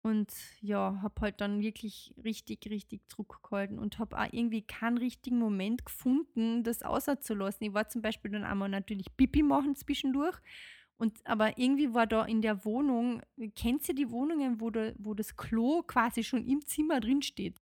Und 0.02 0.32
ja, 0.60 1.00
habe 1.02 1.20
halt 1.20 1.40
dann 1.40 1.60
wirklich 1.60 2.14
richtig, 2.22 2.70
richtig 2.70 3.08
zurückgehalten 3.08 3.76
und 3.76 3.98
habe 3.98 4.16
auch 4.16 4.32
irgendwie 4.32 4.62
keinen 4.62 4.98
richtigen 4.98 5.40
Moment 5.40 5.84
gefunden, 5.84 6.62
das 6.62 6.84
außerzulassen. 6.84 7.66
Ich 7.66 7.74
war 7.74 7.88
zum 7.88 8.02
Beispiel 8.02 8.30
dann 8.30 8.44
einmal 8.44 8.68
natürlich 8.68 9.16
Pipi 9.16 9.42
machen 9.42 9.74
zwischendurch 9.74 10.38
und 10.98 11.24
aber 11.26 11.58
irgendwie 11.58 11.92
war 11.92 12.06
da 12.06 12.24
in 12.24 12.40
der 12.40 12.64
Wohnung, 12.64 13.22
kennt 13.54 13.88
ihr 13.88 13.94
die 13.94 14.10
Wohnungen, 14.10 14.60
wo, 14.60 14.70
da, 14.70 14.92
wo 14.98 15.14
das 15.14 15.36
Klo 15.36 15.82
quasi 15.82 16.24
schon 16.24 16.46
im 16.46 16.64
Zimmer 16.64 17.00
drin 17.00 17.22
steht? 17.22 17.60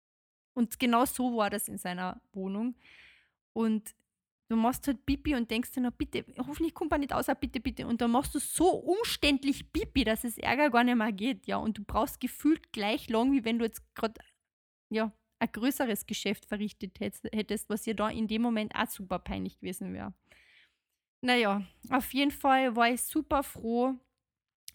Und 0.55 0.79
genau 0.79 1.05
so 1.05 1.37
war 1.37 1.51
das 1.51 1.69
in 1.69 1.79
seiner 1.79 2.21
Wohnung. 2.33 2.75
Und 3.53 3.95
du 4.49 4.57
machst 4.57 4.87
halt 4.87 5.05
Pipi 5.05 5.35
und 5.35 5.51
denkst 5.51 5.73
dir 5.73 5.83
noch, 5.83 5.93
bitte, 5.93 6.25
hoffentlich 6.39 6.75
kommt 6.75 6.91
man 6.91 7.01
nicht 7.01 7.13
aus, 7.13 7.27
bitte, 7.39 7.61
bitte. 7.61 7.87
Und 7.87 8.01
dann 8.01 8.11
machst 8.11 8.35
du 8.35 8.39
so 8.39 8.71
umständlich 8.71 9.73
Pipi, 9.73 10.05
dass 10.05 10.25
es 10.25 10.39
Ärger 10.39 10.71
gar 10.71 10.85
nicht 10.85 10.97
mehr 10.97 11.13
geht, 11.13 11.47
ja. 11.47 11.59
Und 11.59 11.79
du 11.79 11.85
brauchst 11.85 12.21
gefühlt 12.21 12.73
gleich 12.73 13.09
lang, 13.11 13.33
wie 13.33 13.45
wenn 13.45 13.59
du 13.59 13.67
jetzt 13.67 13.83
gerade, 13.95 14.21
ja, 14.91 15.13
ein 15.39 15.53
größeres 15.53 16.07
Geschäft 16.07 16.47
verrichtet 16.47 16.99
hättest, 16.99 17.69
was 17.69 17.87
ja 17.87 17.95
da 17.95 18.09
in 18.09 18.27
dem 18.27 18.43
Moment 18.43 18.75
auch 18.75 18.89
super 18.89 19.19
peinlich 19.19 19.61
gewesen 19.61 19.93
wäre. 19.93 20.13
Naja, 21.21 21.63
auf 21.91 22.13
jeden 22.15 22.31
Fall 22.31 22.77
war 22.77 22.91
ich 22.91 23.03
super 23.03 23.43
froh, 23.43 23.95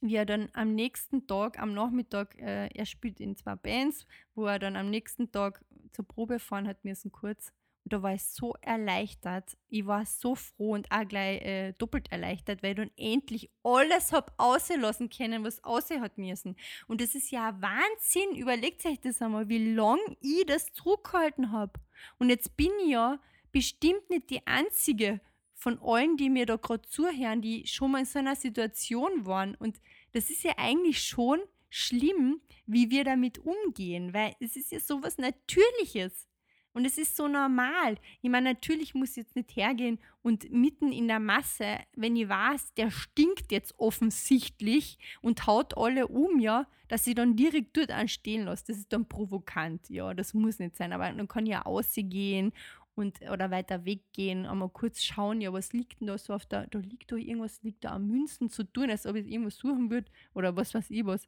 wie 0.01 0.15
er 0.15 0.25
dann 0.25 0.49
am 0.53 0.75
nächsten 0.75 1.25
Tag, 1.25 1.57
am 1.59 1.73
Nachmittag, 1.73 2.37
äh, 2.37 2.67
er 2.67 2.85
spielt 2.85 3.21
in 3.21 3.37
zwei 3.37 3.55
Bands, 3.55 4.05
wo 4.35 4.45
er 4.45 4.59
dann 4.59 4.75
am 4.75 4.89
nächsten 4.89 5.31
Tag 5.31 5.63
zur 5.93 6.05
Probe 6.05 6.39
fahren 6.39 6.67
hat 6.67 6.83
müssen, 6.83 7.11
kurz. 7.11 7.53
Und 7.85 7.93
da 7.93 8.01
war 8.01 8.13
ich 8.13 8.23
so 8.23 8.55
erleichtert. 8.61 9.57
Ich 9.69 9.85
war 9.85 10.05
so 10.05 10.35
froh 10.35 10.71
und 10.73 10.89
auch 10.91 11.07
gleich 11.07 11.41
äh, 11.41 11.73
doppelt 11.73 12.11
erleichtert, 12.11 12.63
weil 12.63 12.71
ich 12.71 12.77
dann 12.77 12.91
endlich 12.97 13.49
alles 13.63 14.11
habe 14.11 14.31
auslassen 14.37 15.09
können, 15.09 15.43
was 15.43 15.63
aussehen 15.63 16.01
hat 16.01 16.17
müssen. 16.17 16.55
Und 16.87 17.01
das 17.01 17.15
ist 17.15 17.31
ja 17.31 17.61
Wahnsinn. 17.61 18.35
Überlegt 18.35 18.85
euch 18.85 18.99
das 19.01 19.21
einmal, 19.21 19.49
wie 19.49 19.73
lange 19.73 20.17
ich 20.21 20.45
das 20.45 20.71
zurückgehalten 20.73 21.51
habe. 21.51 21.79
Und 22.19 22.29
jetzt 22.29 22.55
bin 22.55 22.71
ich 22.83 22.91
ja 22.91 23.19
bestimmt 23.51 24.09
nicht 24.09 24.29
die 24.29 24.45
Einzige 24.47 25.19
von 25.63 25.79
allen, 25.81 26.17
die 26.17 26.29
mir 26.29 26.45
da 26.45 26.57
gerade 26.57 26.81
zuhören, 26.89 27.41
die 27.41 27.65
schon 27.67 27.91
mal 27.91 27.99
in 27.99 28.05
so 28.05 28.19
einer 28.19 28.35
Situation 28.35 29.25
waren. 29.25 29.55
Und 29.55 29.79
das 30.11 30.29
ist 30.29 30.43
ja 30.43 30.51
eigentlich 30.57 31.01
schon 31.01 31.39
schlimm, 31.69 32.41
wie 32.65 32.91
wir 32.91 33.05
damit 33.05 33.39
umgehen, 33.39 34.13
weil 34.13 34.35
es 34.41 34.57
ist 34.57 34.73
ja 34.73 34.81
sowas 34.81 35.17
Natürliches. 35.17 36.27
Und 36.73 36.85
es 36.85 36.97
ist 36.97 37.15
so 37.15 37.27
normal. 37.27 37.97
Ich 38.21 38.29
meine, 38.29 38.49
natürlich 38.49 38.93
muss 38.93 39.11
ich 39.11 39.17
jetzt 39.17 39.35
nicht 39.35 39.55
hergehen 39.55 39.99
und 40.21 40.51
mitten 40.51 40.91
in 40.91 41.07
der 41.07 41.19
Masse, 41.19 41.77
wenn 41.95 42.15
ich 42.15 42.27
weiß, 42.27 42.73
der 42.73 42.91
stinkt 42.91 43.51
jetzt 43.51 43.75
offensichtlich 43.77 44.97
und 45.21 45.45
haut 45.45 45.77
alle 45.77 46.07
um, 46.07 46.39
ja, 46.39 46.67
dass 46.89 47.07
ich 47.07 47.15
dann 47.15 47.35
direkt 47.35 47.77
dort 47.77 47.91
anstehen 47.91 48.45
lasse. 48.45 48.65
Das 48.67 48.77
ist 48.77 48.91
dann 48.91 49.07
provokant, 49.07 49.89
ja, 49.89 50.13
das 50.13 50.33
muss 50.33 50.59
nicht 50.59 50.75
sein. 50.75 50.91
Aber 50.93 51.09
dann 51.11 51.27
kann 51.27 51.45
ich 51.45 51.51
ja 51.51 51.61
ausgehen 51.61 52.51
und 52.95 53.21
oder 53.21 53.51
weiter 53.51 53.85
weggehen, 53.85 54.45
einmal 54.45 54.69
kurz 54.69 55.03
schauen, 55.03 55.41
ja, 55.41 55.51
was 55.51 55.73
liegt 55.73 55.99
denn 55.99 56.07
da 56.07 56.17
so 56.17 56.33
auf 56.33 56.45
der, 56.45 56.67
da 56.67 56.79
liegt 56.79 57.11
da 57.11 57.15
irgendwas, 57.15 57.61
liegt 57.63 57.83
da 57.83 57.89
an 57.91 58.07
Münzen 58.07 58.49
zu 58.49 58.63
tun, 58.63 58.89
als 58.89 59.05
ob 59.05 59.15
ich 59.15 59.27
irgendwas 59.27 59.57
suchen 59.57 59.89
würde 59.89 60.11
oder 60.33 60.55
was 60.55 60.73
weiß 60.73 60.91
ich 60.91 61.05
was. 61.05 61.27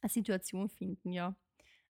Eine 0.00 0.10
Situation 0.10 0.68
finden, 0.70 1.12
ja. 1.12 1.36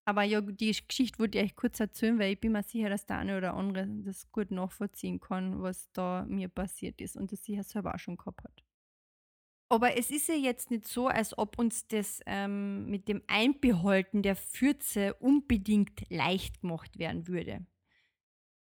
Aber 0.04 0.24
ja, 0.24 0.40
die 0.40 0.74
Geschichte 0.88 1.18
wollte 1.20 1.38
ich 1.38 1.44
euch 1.44 1.56
kurz 1.56 1.78
erzählen, 1.78 2.18
weil 2.18 2.32
ich 2.32 2.40
bin 2.40 2.52
mir 2.52 2.64
sicher, 2.64 2.88
dass 2.88 3.06
der 3.06 3.18
eine 3.18 3.36
oder 3.38 3.54
andere 3.54 3.86
das 4.04 4.32
gut 4.32 4.50
nachvollziehen 4.50 5.20
kann, 5.20 5.62
was 5.62 5.92
da 5.92 6.24
mir 6.28 6.48
passiert 6.48 7.00
ist 7.00 7.16
und 7.16 7.30
das 7.30 7.44
sicher 7.44 7.62
selber 7.62 7.94
auch 7.94 7.98
schon 7.98 8.16
gehabt 8.16 8.42
hat. 8.42 8.64
Aber 9.68 9.96
es 9.96 10.10
ist 10.10 10.26
ja 10.28 10.34
jetzt 10.34 10.72
nicht 10.72 10.88
so, 10.88 11.06
als 11.06 11.38
ob 11.38 11.56
uns 11.56 11.86
das 11.86 12.20
ähm, 12.26 12.90
mit 12.90 13.06
dem 13.06 13.22
Einbehalten 13.28 14.22
der 14.22 14.34
Fürze 14.34 15.14
unbedingt 15.14 16.10
leicht 16.10 16.62
gemacht 16.62 16.98
werden 16.98 17.28
würde 17.28 17.64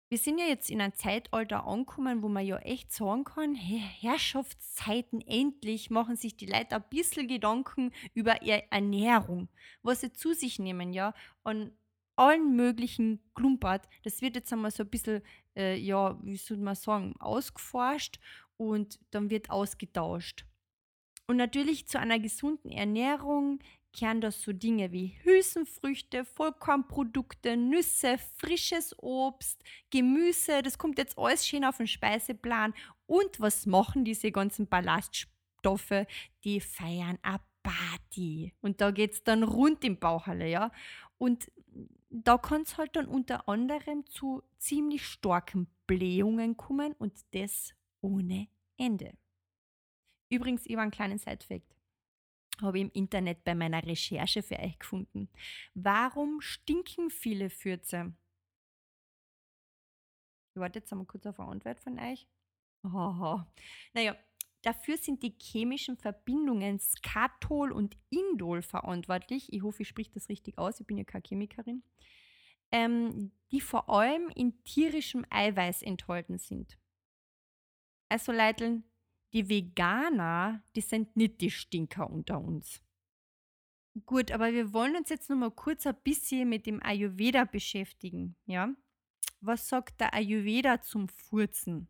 wir 0.09 0.17
sind 0.17 0.39
ja 0.39 0.45
jetzt 0.45 0.69
in 0.69 0.79
einem 0.79 0.93
Zeitalter 0.93 1.65
angekommen, 1.65 2.21
wo 2.21 2.29
man 2.29 2.45
ja 2.45 2.57
echt 2.59 2.93
sagen 2.93 3.25
kann, 3.25 3.55
Herrschaftszeiten 3.55 5.21
endlich 5.21 5.89
machen 5.89 6.15
sich 6.15 6.37
die 6.37 6.45
Leute 6.45 6.77
ein 6.77 6.83
bisschen 6.89 7.27
Gedanken 7.27 7.91
über 8.13 8.41
ihre 8.41 8.71
Ernährung, 8.71 9.49
was 9.81 10.01
sie 10.01 10.13
zu 10.13 10.33
sich 10.33 10.59
nehmen, 10.59 10.93
ja, 10.93 11.13
an 11.43 11.71
allen 12.15 12.55
möglichen 12.55 13.21
Klumpert. 13.35 13.87
Das 14.03 14.21
wird 14.21 14.35
jetzt 14.35 14.51
einmal 14.53 14.71
so 14.71 14.83
ein 14.83 14.89
bisschen, 14.89 15.21
äh, 15.55 15.75
ja, 15.75 16.17
wie 16.23 16.37
soll 16.37 16.57
man 16.57 16.75
sagen, 16.75 17.13
ausgeforscht 17.19 18.19
und 18.55 18.99
dann 19.11 19.29
wird 19.29 19.49
ausgetauscht. 19.49 20.45
Und 21.27 21.35
natürlich 21.35 21.87
zu 21.87 21.99
einer 21.99 22.19
gesunden 22.19 22.71
Ernährung 22.71 23.59
kehren 23.94 24.22
das 24.22 24.41
so 24.41 24.53
Dinge 24.53 24.91
wie 24.91 25.17
Hülsenfrüchte, 25.24 26.25
Vollkornprodukte, 26.25 27.58
Nüsse, 27.58 28.17
frisches 28.38 28.96
Obst, 29.00 29.63
Gemüse. 29.89 30.62
Das 30.62 30.77
kommt 30.77 30.98
jetzt 30.98 31.17
alles 31.17 31.48
schön 31.48 31.65
auf 31.65 31.77
den 31.77 31.88
Speiseplan. 31.88 32.74
Und 33.06 33.39
was 33.39 33.65
machen 33.65 34.06
diese 34.06 34.32
ganzen 34.32 34.67
Ballaststoffe? 34.67 36.06
Die 36.44 36.59
feiern 36.59 37.18
eine 37.22 37.40
Party. 37.64 38.53
Und 38.61 38.81
da 38.81 38.92
geht 38.92 39.14
es 39.14 39.24
dann 39.24 39.44
rund 39.44 39.83
im 39.83 40.00
Bauchhalle, 40.00 40.48
ja. 40.48 40.72
Und 41.18 41.51
da 42.09 42.38
kann 42.38 42.61
es 42.61 42.77
halt 42.77 42.96
dann 42.96 43.07
unter 43.07 43.50
anderem 43.50 44.05
zu 44.05 44.44
ziemlich 44.57 45.05
starken 45.05 45.68
Blähungen 45.88 46.55
kommen 46.55 46.94
und 46.94 47.14
das 47.31 47.74
ohne 48.01 48.48
Ende. 48.77 49.18
Übrigens, 50.29 50.66
ich 50.66 50.75
war 50.75 50.83
einen 50.83 50.92
kleinen 50.92 51.18
Side-Fact 51.18 51.76
habe 52.61 52.79
ich 52.79 52.83
im 52.83 52.91
Internet 52.91 53.43
bei 53.43 53.55
meiner 53.55 53.85
Recherche 53.85 54.41
für 54.43 54.59
euch 54.59 54.77
gefunden. 54.79 55.29
Warum 55.74 56.41
stinken 56.41 57.09
viele 57.09 57.50
Fürze? 57.50 58.13
Ich 60.53 60.59
warte 60.59 60.79
jetzt 60.79 60.91
einmal 60.91 61.05
kurz 61.05 61.25
auf 61.25 61.39
eine 61.39 61.50
Antwort 61.50 61.79
von 61.79 62.00
euch. 62.00 62.27
Haha. 62.83 63.48
Naja, 63.93 64.15
dafür 64.63 64.98
sind 64.98 65.22
die 65.22 65.35
chemischen 65.39 65.98
Verbindungen 65.98 66.79
Skatol 66.79 67.72
und 67.72 67.96
Indol 68.09 68.61
verantwortlich. 68.61 69.53
Ich 69.53 69.61
hoffe, 69.61 69.83
ich 69.83 69.89
spreche 69.89 70.11
das 70.13 70.29
richtig 70.29 70.57
aus. 70.57 70.79
Ich 70.79 70.87
bin 70.87 70.98
ja 70.98 71.03
keine 71.03 71.24
Chemikerin. 71.24 71.83
Ähm, 72.72 73.31
die 73.51 73.61
vor 73.61 73.89
allem 73.89 74.29
in 74.35 74.63
tierischem 74.63 75.25
Eiweiß 75.29 75.83
enthalten 75.83 76.37
sind. 76.37 76.77
Also 78.09 78.31
Leiteln, 78.31 78.83
die 79.33 79.50
Veganer, 79.50 80.63
die 80.75 80.81
sind 80.81 81.16
nicht 81.16 81.42
die 81.42 81.51
Stinker 81.51 82.09
unter 82.09 82.40
uns. 82.40 82.81
Gut, 84.05 84.31
aber 84.31 84.53
wir 84.53 84.74
wollen 84.74 84.96
uns 84.96 85.09
jetzt 85.09 85.29
noch 85.29 85.37
mal 85.37 85.51
kurz 85.51 85.87
ein 85.87 85.96
bisschen 86.03 86.50
mit 86.50 86.66
dem 86.66 86.81
Ayurveda 86.83 87.46
beschäftigen, 87.46 88.35
ja? 88.46 88.74
Was 89.42 89.68
sagt 89.68 90.00
der 90.00 90.13
Ayurveda 90.13 90.81
zum 90.81 91.09
Furzen? 91.09 91.87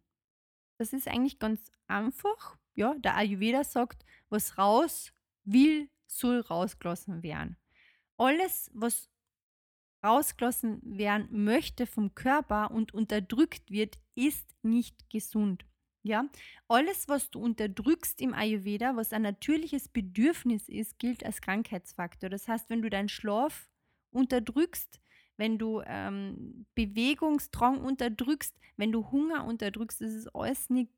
Das 0.78 0.93
ist 0.93 1.08
eigentlich 1.08 1.39
ganz 1.39 1.71
einfach, 1.88 2.58
ja? 2.76 2.93
Der 2.95 3.15
Ayurveda 3.15 3.63
sagt, 3.63 4.06
was 4.30 4.58
raus 4.58 5.13
will, 5.43 5.89
soll 6.06 6.39
rausgelassen 6.41 7.23
werden. 7.23 7.58
Alles, 8.17 8.71
was 8.73 9.10
rausgelassen 10.04 10.82
werden 10.84 11.43
möchte 11.43 11.86
vom 11.86 12.15
Körper 12.15 12.71
und 12.71 12.93
unterdrückt 12.93 13.69
wird, 13.69 14.00
ist 14.15 14.56
nicht 14.63 15.10
gesund. 15.10 15.65
Ja, 16.08 16.30
alles, 16.70 17.10
was 17.10 17.30
du 17.32 17.41
unterdrückst 17.41 18.22
im 18.22 18.34
Ayurveda, 18.34 18.96
was 18.96 19.12
ein 19.12 19.24
natürliches 19.24 19.89
Bedürfnis 19.89 20.70
ist, 20.70 21.00
gilt 21.00 21.26
als 21.26 21.41
Krankheitsfaktor. 21.41 22.30
Das 22.30 22.48
heißt, 22.48 22.70
wenn 22.70 22.82
du 22.82 22.89
deinen 22.89 23.10
Schlaf 23.10 23.70
unterdrückst, 24.12 25.02
wenn 25.36 25.58
du 25.58 25.82
ähm, 25.86 26.65
Bewegungsdrang 26.76 27.82
unterdrückst, 27.82 28.58
wenn 28.78 28.93
du 28.93 29.12
Hunger 29.12 29.43
unterdrückst, 29.43 30.00
das 30.00 30.13
ist 30.13 30.34
alles 30.34 30.70
nicht 30.70 30.91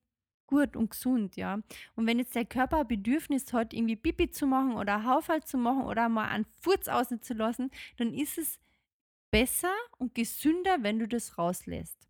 gut 0.45 0.75
und 0.75 0.91
gesund, 0.91 1.35
ja. 1.35 1.59
Und 1.95 2.05
wenn 2.05 2.19
jetzt 2.19 2.35
der 2.35 2.45
Körper 2.45 2.85
Bedürfnis 2.85 3.51
hat, 3.51 3.73
irgendwie 3.73 3.95
Pipi 3.95 4.29
zu 4.29 4.45
machen 4.45 4.73
oder 4.73 5.05
Haufhalt 5.05 5.47
zu 5.47 5.57
machen 5.57 5.83
oder 5.83 6.07
mal 6.07 6.29
einen 6.29 6.45
Furz 6.61 6.87
auszulassen, 6.87 7.71
dann 7.97 8.13
ist 8.13 8.37
es 8.37 8.59
besser 9.31 9.73
und 9.97 10.13
gesünder, 10.13 10.83
wenn 10.83 10.99
du 10.99 11.07
das 11.07 11.39
rauslässt. 11.39 12.08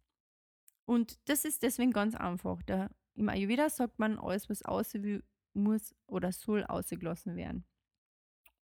Und 0.89 1.19
das 1.29 1.45
ist 1.45 1.61
deswegen 1.61 1.91
ganz 1.91 2.15
einfach. 2.15 2.63
Der, 2.63 2.89
Im 3.13 3.29
Ayurveda 3.29 3.69
sagt 3.69 3.99
man, 3.99 4.17
alles, 4.17 4.49
was 4.49 4.63
will, 4.95 5.23
muss 5.53 5.93
oder 6.07 6.31
soll 6.31 6.63
ausgelassen 6.63 7.35
werden. 7.35 7.63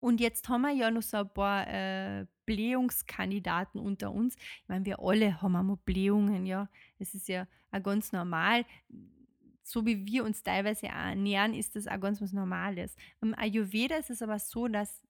Und 0.02 0.20
jetzt 0.20 0.50
haben 0.50 0.64
wir 0.64 0.74
ja 0.74 0.92
noch 0.92 1.04
so 1.04 1.20
ein 1.20 1.34
paar 1.34 1.66
äh, 1.68 2.26
Blähungskandidaten 2.46 3.80
unter 3.80 4.12
uns. 4.12 4.36
Ich 4.36 4.68
meine, 4.68 4.84
wir 4.84 5.00
alle 5.00 5.42
haben 5.42 5.56
einmal 5.56 5.78
Blähungen, 5.86 6.46
ja. 6.46 6.70
Es 7.00 7.16
ist 7.16 7.30
ja 7.30 7.48
auch 7.72 7.82
ganz 7.82 8.12
normal. 8.12 8.66
So 9.64 9.86
wie 9.86 10.06
wir 10.06 10.26
uns 10.26 10.44
teilweise 10.44 10.88
ernähren, 10.88 11.54
ist 11.54 11.78
das 11.78 11.88
auch 11.88 12.02
ganz 12.02 12.22
was 12.22 12.34
Normales. 12.34 12.98
Im 13.22 13.36
Ayurveda 13.36 13.96
ist 13.96 14.10
es 14.10 14.22
aber 14.22 14.40
so, 14.40 14.68
dass 14.68 15.02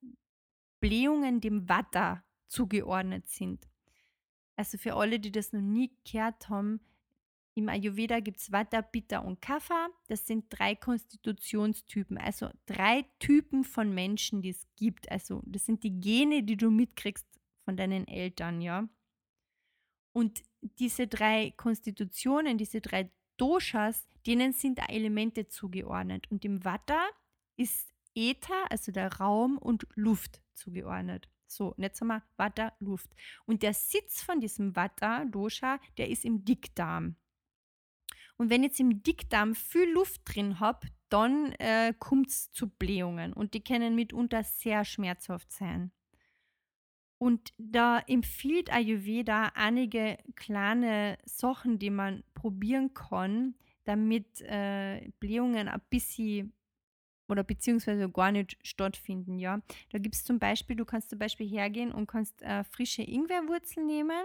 Blähungen 0.79 1.41
dem 1.41 1.67
Vata 1.67 2.23
zugeordnet 2.45 3.27
sind. 3.27 3.67
Also 4.55 4.77
für 4.77 4.93
alle, 4.93 5.19
die 5.19 5.31
das 5.31 5.51
noch 5.51 5.61
nie 5.61 5.91
gehört 6.03 6.49
haben, 6.49 6.79
im 7.57 7.69
Ayurveda 7.69 8.19
gibt 8.19 8.37
es 8.37 8.51
Vata, 8.51 8.83
Pitta 8.83 9.17
und 9.19 9.41
Kapha. 9.41 9.89
Das 10.07 10.27
sind 10.27 10.45
drei 10.49 10.75
Konstitutionstypen, 10.75 12.19
also 12.19 12.51
drei 12.67 13.05
Typen 13.17 13.63
von 13.63 13.93
Menschen, 13.95 14.43
die 14.43 14.49
es 14.49 14.67
gibt. 14.75 15.11
Also 15.11 15.41
das 15.43 15.65
sind 15.65 15.83
die 15.83 15.99
Gene, 15.99 16.43
die 16.43 16.55
du 16.55 16.69
mitkriegst 16.69 17.25
von 17.65 17.75
deinen 17.75 18.07
Eltern, 18.07 18.61
ja. 18.61 18.87
Und 20.13 20.43
diese 20.61 21.07
drei 21.07 21.51
Konstitutionen, 21.57 22.59
diese 22.59 22.79
drei 22.79 23.11
Doshas, 23.37 24.07
denen 24.27 24.53
sind 24.53 24.79
Elemente 24.87 25.47
zugeordnet. 25.47 26.29
Und 26.29 26.45
im 26.45 26.63
Vata 26.63 27.09
ist 27.55 27.91
Äther, 28.13 28.69
also 28.69 28.91
der 28.91 29.13
Raum 29.13 29.57
und 29.57 29.87
Luft 29.95 30.43
zugeordnet. 30.53 31.27
So, 31.47 31.73
und 31.73 31.81
jetzt 31.81 32.01
haben 32.01 32.07
wir 32.07 32.23
Vata, 32.35 32.73
Luft. 32.79 33.09
Und 33.45 33.63
der 33.63 33.73
Sitz 33.73 34.21
von 34.21 34.39
diesem 34.39 34.75
Vata, 34.75 35.25
Dosha, 35.25 35.79
der 35.97 36.09
ist 36.09 36.23
im 36.23 36.45
Dickdarm. 36.45 37.15
Und 38.37 38.49
wenn 38.49 38.63
jetzt 38.63 38.79
im 38.79 39.01
Dickdarm 39.03 39.55
viel 39.55 39.89
Luft 39.91 40.21
drin 40.25 40.59
habe, 40.59 40.87
dann 41.09 41.53
äh, 41.53 41.93
kommt 41.97 42.29
es 42.29 42.51
zu 42.51 42.69
Blähungen 42.69 43.33
und 43.33 43.53
die 43.53 43.63
können 43.63 43.95
mitunter 43.95 44.43
sehr 44.43 44.85
schmerzhaft 44.85 45.51
sein. 45.51 45.91
Und 47.19 47.51
da 47.57 47.99
empfiehlt 47.99 48.71
Ayurveda 48.71 49.51
einige 49.55 50.17
kleine 50.35 51.17
Sachen, 51.25 51.79
die 51.79 51.89
man 51.89 52.23
probieren 52.35 52.93
kann, 52.93 53.55
damit 53.85 54.41
äh, 54.41 55.09
Blähungen 55.19 55.67
ein 55.67 55.81
bisschen 55.89 56.53
oder 57.29 57.43
beziehungsweise 57.43 58.09
gar 58.09 58.31
nicht 58.31 58.57
stattfinden, 58.65 59.39
ja. 59.39 59.61
Da 59.89 59.97
gibt 59.97 60.15
es 60.15 60.23
zum 60.23 60.39
Beispiel, 60.39 60.75
du 60.75 60.85
kannst 60.85 61.09
zum 61.09 61.19
Beispiel 61.19 61.47
hergehen 61.47 61.91
und 61.91 62.07
kannst 62.07 62.41
äh, 62.41 62.63
frische 62.63 63.01
Ingwerwurzel 63.01 63.83
nehmen 63.83 64.23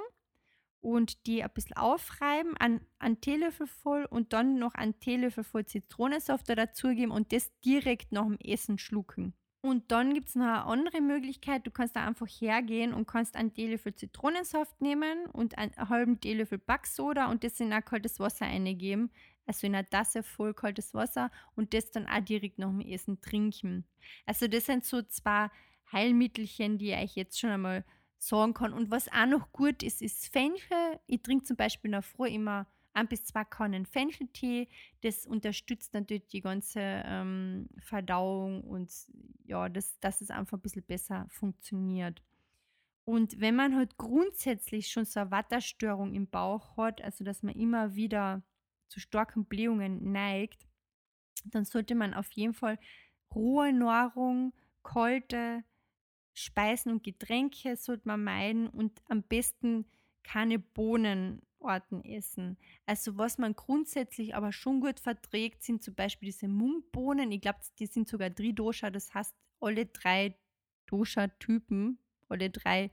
und 0.82 1.26
die 1.26 1.42
ein 1.42 1.50
bisschen 1.54 1.76
aufreiben, 1.76 2.56
an 2.58 2.80
einen 2.98 3.20
Teelöffel 3.20 3.66
voll 3.66 4.04
und 4.04 4.32
dann 4.32 4.58
noch 4.58 4.74
einen 4.74 4.98
Teelöffel 5.00 5.44
voll 5.44 5.64
Zitronensaft 5.64 6.48
dazugeben 6.48 7.12
und 7.12 7.32
das 7.32 7.50
direkt 7.60 8.12
nach 8.12 8.24
dem 8.24 8.38
Essen 8.38 8.78
schlucken. 8.78 9.32
Und 9.64 9.92
dann 9.92 10.12
gibt 10.12 10.28
es 10.28 10.34
noch 10.34 10.44
eine 10.44 10.64
andere 10.64 11.00
Möglichkeit. 11.00 11.64
Du 11.64 11.70
kannst 11.70 11.94
da 11.94 12.04
einfach 12.04 12.26
hergehen 12.26 12.92
und 12.92 13.06
kannst 13.06 13.36
einen 13.36 13.54
Teelöffel 13.54 13.94
Zitronensaft 13.94 14.80
nehmen 14.80 15.26
und 15.26 15.56
einen 15.56 15.72
halben 15.76 16.20
Teelöffel 16.20 16.58
Backsoda 16.58 17.30
und 17.30 17.44
das 17.44 17.60
in 17.60 17.72
ein 17.72 17.84
kaltes 17.84 18.18
Wasser 18.18 18.46
eingeben. 18.46 19.12
Also 19.46 19.68
in 19.68 19.76
eine 19.76 19.88
Tasse 19.88 20.24
voll 20.24 20.52
kaltes 20.52 20.94
Wasser 20.94 21.30
und 21.54 21.74
das 21.74 21.92
dann 21.92 22.08
auch 22.08 22.20
direkt 22.20 22.58
nach 22.58 22.70
dem 22.70 22.80
Essen 22.80 23.20
trinken. 23.20 23.84
Also 24.26 24.48
das 24.48 24.66
sind 24.66 24.84
so 24.84 25.02
zwei 25.02 25.48
Heilmittelchen, 25.92 26.78
die 26.78 26.90
ich 26.90 26.98
euch 26.98 27.14
jetzt 27.14 27.38
schon 27.38 27.50
einmal 27.50 27.84
sagen 28.22 28.54
kann. 28.54 28.72
Und 28.72 28.90
was 28.90 29.10
auch 29.10 29.26
noch 29.26 29.52
gut 29.52 29.82
ist, 29.82 30.00
ist 30.00 30.28
Fenchel. 30.28 31.00
Ich 31.06 31.22
trinke 31.22 31.44
zum 31.44 31.56
Beispiel 31.56 31.90
nach 31.90 32.04
Früh 32.04 32.28
immer 32.28 32.66
ein 32.94 33.08
bis 33.08 33.24
zwei 33.24 33.44
Kannen 33.44 33.84
Fencheltee. 33.84 34.68
Das 35.00 35.26
unterstützt 35.26 35.94
natürlich 35.94 36.28
die 36.28 36.40
ganze 36.40 36.80
ähm, 36.80 37.68
Verdauung 37.78 38.62
und 38.62 38.92
ja, 39.44 39.68
das, 39.68 39.98
dass 40.00 40.20
es 40.20 40.30
einfach 40.30 40.58
ein 40.58 40.60
bisschen 40.60 40.84
besser 40.84 41.26
funktioniert. 41.30 42.22
Und 43.04 43.40
wenn 43.40 43.56
man 43.56 43.74
halt 43.74 43.96
grundsätzlich 43.96 44.88
schon 44.88 45.04
so 45.04 45.20
eine 45.20 45.32
Watterstörung 45.32 46.14
im 46.14 46.28
Bauch 46.28 46.76
hat, 46.76 47.02
also 47.02 47.24
dass 47.24 47.42
man 47.42 47.54
immer 47.54 47.96
wieder 47.96 48.42
zu 48.88 49.00
starken 49.00 49.46
Blähungen 49.46 50.12
neigt, 50.12 50.68
dann 51.44 51.64
sollte 51.64 51.96
man 51.96 52.14
auf 52.14 52.30
jeden 52.32 52.54
Fall 52.54 52.78
rohe 53.34 53.72
Nahrung, 53.72 54.52
kalte 54.84 55.64
Speisen 56.34 56.92
und 56.92 57.04
Getränke 57.04 57.76
sollte 57.76 58.08
man 58.08 58.24
meiden 58.24 58.68
und 58.68 59.02
am 59.08 59.22
besten 59.22 59.84
keine 60.22 60.58
Bohnenarten 60.58 62.04
essen. 62.04 62.56
Also 62.86 63.18
was 63.18 63.38
man 63.38 63.54
grundsätzlich 63.54 64.34
aber 64.34 64.52
schon 64.52 64.80
gut 64.80 65.00
verträgt, 65.00 65.62
sind 65.62 65.82
zum 65.82 65.94
Beispiel 65.94 66.26
diese 66.26 66.48
Mungbohnen. 66.48 67.32
Ich 67.32 67.40
glaube, 67.40 67.58
die 67.78 67.86
sind 67.86 68.08
sogar 68.08 68.30
drei 68.30 68.52
Dosha, 68.52 68.90
das 68.90 69.12
heißt 69.12 69.34
alle 69.60 69.86
drei 69.86 70.36
Dosha-Typen, 70.86 71.98
alle 72.28 72.50
drei, 72.50 72.90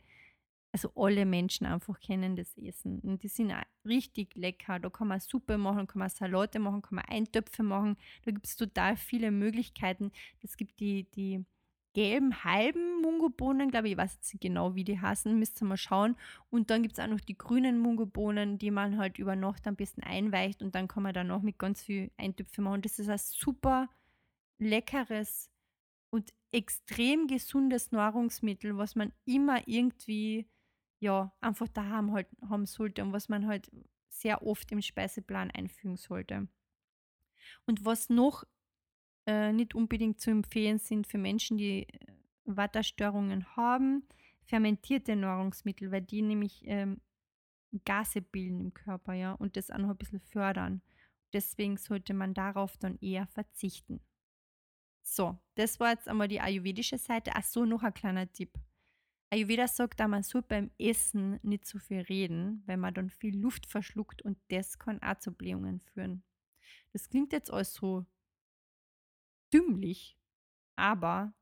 also 0.71 0.91
alle 0.95 1.25
Menschen 1.25 1.65
einfach 1.65 1.99
kennen 1.99 2.35
das 2.35 2.57
Essen. 2.57 2.99
Und 2.99 3.23
die 3.23 3.27
sind 3.27 3.51
auch 3.51 3.63
richtig 3.85 4.35
lecker. 4.35 4.79
Da 4.79 4.89
kann 4.89 5.07
man 5.07 5.19
Suppe 5.19 5.57
machen, 5.57 5.87
kann 5.87 5.99
man 5.99 6.09
Salate 6.09 6.59
machen, 6.59 6.81
kann 6.81 6.95
man 6.95 7.05
Eintöpfe 7.05 7.63
machen. 7.63 7.97
Da 8.23 8.31
gibt 8.31 8.45
es 8.45 8.55
total 8.55 8.97
viele 8.97 9.31
Möglichkeiten. 9.31 10.11
Es 10.41 10.57
gibt 10.57 10.79
die, 10.79 11.09
die 11.11 11.45
gelben 11.99 12.45
halben 12.45 13.01
Mungobohnen, 13.01 13.71
glaube 13.71 13.87
ich, 13.87 13.91
ich 13.91 13.97
weiß 13.97 14.13
jetzt 14.13 14.39
genau, 14.39 14.73
wie 14.73 14.85
die 14.85 15.01
heißen, 15.01 15.37
müsst 15.37 15.61
ihr 15.61 15.65
mal 15.65 15.75
schauen. 15.75 16.15
Und 16.49 16.69
dann 16.69 16.81
gibt 16.81 16.97
es 16.97 17.03
auch 17.03 17.09
noch 17.09 17.19
die 17.19 17.37
grünen 17.37 17.77
Mungobohnen, 17.77 18.57
die 18.57 18.71
man 18.71 18.97
halt 18.97 19.19
über 19.19 19.35
Nacht 19.35 19.67
am 19.67 19.75
besten 19.75 20.01
einweicht 20.01 20.61
und 20.61 20.75
dann 20.75 20.87
kann 20.87 21.03
man 21.03 21.13
da 21.13 21.25
noch 21.25 21.41
mit 21.41 21.59
ganz 21.59 21.83
viel 21.83 22.09
Eintöpfe 22.15 22.61
machen. 22.61 22.83
Das 22.83 22.99
ist 22.99 23.09
ein 23.09 23.17
super 23.17 23.89
leckeres 24.59 25.51
und 26.09 26.33
extrem 26.53 27.27
gesundes 27.27 27.91
Nahrungsmittel, 27.91 28.77
was 28.77 28.95
man 28.95 29.11
immer 29.25 29.67
irgendwie 29.67 30.47
ja 31.01 31.33
einfach 31.41 31.67
daheim 31.67 32.13
halt 32.13 32.27
haben 32.49 32.65
sollte 32.65 33.03
und 33.03 33.11
was 33.11 33.27
man 33.27 33.45
halt 33.45 33.69
sehr 34.07 34.41
oft 34.47 34.71
im 34.71 34.81
Speiseplan 34.81 35.51
einfügen 35.51 35.97
sollte. 35.97 36.47
Und 37.65 37.83
was 37.83 38.07
noch 38.07 38.45
äh, 39.25 39.51
nicht 39.51 39.75
unbedingt 39.75 40.19
zu 40.19 40.31
empfehlen 40.31 40.79
sind 40.79 41.07
für 41.07 41.17
Menschen, 41.17 41.57
die 41.57 41.87
äh, 41.87 41.97
Watterstörungen 42.45 43.55
haben, 43.55 44.07
fermentierte 44.45 45.15
Nahrungsmittel, 45.15 45.91
weil 45.91 46.01
die 46.01 46.21
nämlich 46.21 46.63
ähm, 46.65 47.01
Gase 47.85 48.21
bilden 48.21 48.59
im 48.61 48.73
Körper, 48.73 49.13
ja, 49.13 49.33
und 49.33 49.55
das 49.55 49.69
auch 49.69 49.77
noch 49.77 49.89
ein 49.91 49.97
bisschen 49.97 50.21
fördern. 50.21 50.81
Deswegen 51.33 51.77
sollte 51.77 52.13
man 52.13 52.33
darauf 52.33 52.77
dann 52.77 52.97
eher 52.99 53.27
verzichten. 53.27 54.01
So, 55.03 55.37
das 55.55 55.79
war 55.79 55.91
jetzt 55.91 56.07
einmal 56.07 56.27
die 56.27 56.41
ayurvedische 56.41 56.97
Seite. 56.97 57.31
Ach 57.35 57.43
so, 57.43 57.65
noch 57.65 57.83
ein 57.83 57.93
kleiner 57.93 58.31
Tipp. 58.31 58.57
Ayurveda 59.31 59.67
sagt, 59.67 59.99
man 59.99 60.23
soll 60.23 60.41
beim 60.41 60.71
Essen 60.79 61.39
nicht 61.43 61.67
so 61.67 61.77
viel 61.77 62.01
reden, 62.01 62.63
weil 62.65 62.77
man 62.77 62.95
dann 62.95 63.11
viel 63.11 63.37
Luft 63.37 63.67
verschluckt 63.67 64.23
und 64.23 64.39
das 64.49 64.79
kann 64.79 65.01
auch 65.03 65.19
zu 65.19 65.31
Blähungen 65.31 65.81
führen. 65.81 66.23
Das 66.93 67.09
klingt 67.09 67.31
jetzt 67.31 67.51
alles 67.51 67.73
so 67.73 68.05
dümmlich, 69.53 70.17
aber 70.75 71.33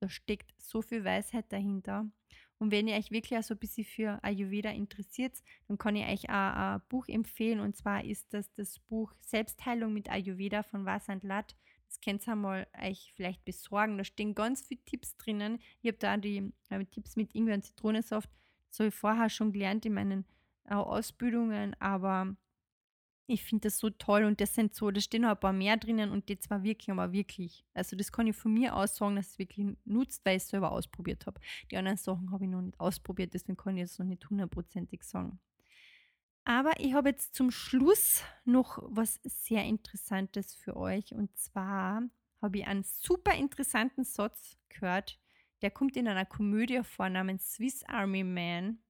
da 0.00 0.08
steckt 0.08 0.60
so 0.60 0.82
viel 0.82 1.04
Weisheit 1.04 1.52
dahinter. 1.52 2.10
Und 2.58 2.70
wenn 2.70 2.88
ihr 2.88 2.96
euch 2.96 3.10
wirklich 3.10 3.38
auch 3.38 3.42
so 3.42 3.54
ein 3.54 3.58
bisschen 3.58 3.84
für 3.84 4.22
Ayurveda 4.22 4.70
interessiert, 4.70 5.42
dann 5.66 5.76
kann 5.76 5.96
ich 5.96 6.06
euch 6.06 6.28
auch 6.30 6.54
ein 6.54 6.82
Buch 6.88 7.08
empfehlen. 7.08 7.60
Und 7.60 7.76
zwar 7.76 8.04
ist 8.04 8.32
das 8.32 8.52
das 8.54 8.78
Buch 8.78 9.12
Selbstheilung 9.20 9.92
mit 9.92 10.08
Ayurveda 10.08 10.62
von 10.62 10.84
Vasant 10.84 11.24
Lat. 11.24 11.56
Das 11.88 12.00
könnt 12.00 12.26
ihr 12.26 12.36
mal 12.36 12.66
euch 12.82 13.12
vielleicht 13.14 13.44
besorgen. 13.44 13.98
Da 13.98 14.04
stehen 14.04 14.34
ganz 14.34 14.62
viele 14.62 14.82
Tipps 14.84 15.16
drinnen. 15.16 15.58
Ich 15.82 15.88
habe 15.88 15.98
da 15.98 16.16
die 16.16 16.52
äh, 16.70 16.84
Tipps 16.86 17.16
mit 17.16 17.34
Ingwer 17.34 17.54
und 17.54 17.64
Zitronensaft. 17.64 18.30
Das 18.70 18.80
habe 18.80 18.88
ich 18.88 18.94
vorher 18.94 19.28
schon 19.28 19.52
gelernt 19.52 19.84
in 19.84 19.94
meinen 19.94 20.24
äh, 20.64 20.74
Ausbildungen. 20.74 21.76
Aber 21.80 22.36
ich 23.26 23.42
finde 23.42 23.62
das 23.62 23.78
so 23.78 23.90
toll 23.90 24.24
und 24.24 24.40
das 24.40 24.54
sind 24.54 24.74
so, 24.74 24.90
da 24.90 25.00
stehen 25.00 25.22
noch 25.22 25.30
ein 25.30 25.40
paar 25.40 25.52
mehr 25.52 25.76
drinnen 25.76 26.10
und 26.10 26.28
die 26.28 26.38
zwar 26.38 26.62
wirklich, 26.62 26.90
aber 26.90 27.12
wirklich. 27.12 27.64
Also 27.72 27.96
das 27.96 28.12
kann 28.12 28.26
ich 28.26 28.36
von 28.36 28.52
mir 28.52 28.76
aus 28.76 28.96
sagen, 28.96 29.16
dass 29.16 29.30
es 29.30 29.38
wirklich 29.38 29.66
nutzt, 29.84 30.24
weil 30.24 30.36
ich 30.36 30.42
es 30.42 30.50
selber 30.50 30.72
ausprobiert 30.72 31.26
habe. 31.26 31.40
Die 31.70 31.76
anderen 31.76 31.96
Sachen 31.96 32.30
habe 32.30 32.44
ich 32.44 32.50
noch 32.50 32.60
nicht 32.60 32.78
ausprobiert, 32.78 33.32
deswegen 33.32 33.56
kann 33.56 33.76
ich 33.76 33.82
jetzt 33.82 33.98
noch 33.98 34.06
nicht 34.06 34.28
hundertprozentig 34.28 35.02
sagen. 35.04 35.38
Aber 36.44 36.72
ich 36.78 36.92
habe 36.92 37.08
jetzt 37.08 37.34
zum 37.34 37.50
Schluss 37.50 38.22
noch 38.44 38.78
was 38.82 39.18
sehr 39.24 39.64
Interessantes 39.64 40.54
für 40.54 40.76
euch 40.76 41.14
und 41.14 41.34
zwar 41.38 42.02
habe 42.42 42.58
ich 42.58 42.66
einen 42.66 42.84
super 42.84 43.34
interessanten 43.34 44.04
Satz 44.04 44.58
gehört, 44.68 45.18
der 45.62 45.70
kommt 45.70 45.96
in 45.96 46.06
einer 46.06 46.26
Komödie 46.26 46.82
vor 46.84 47.08
namens 47.08 47.54
Swiss 47.54 47.82
Army 47.84 48.22
Man 48.22 48.83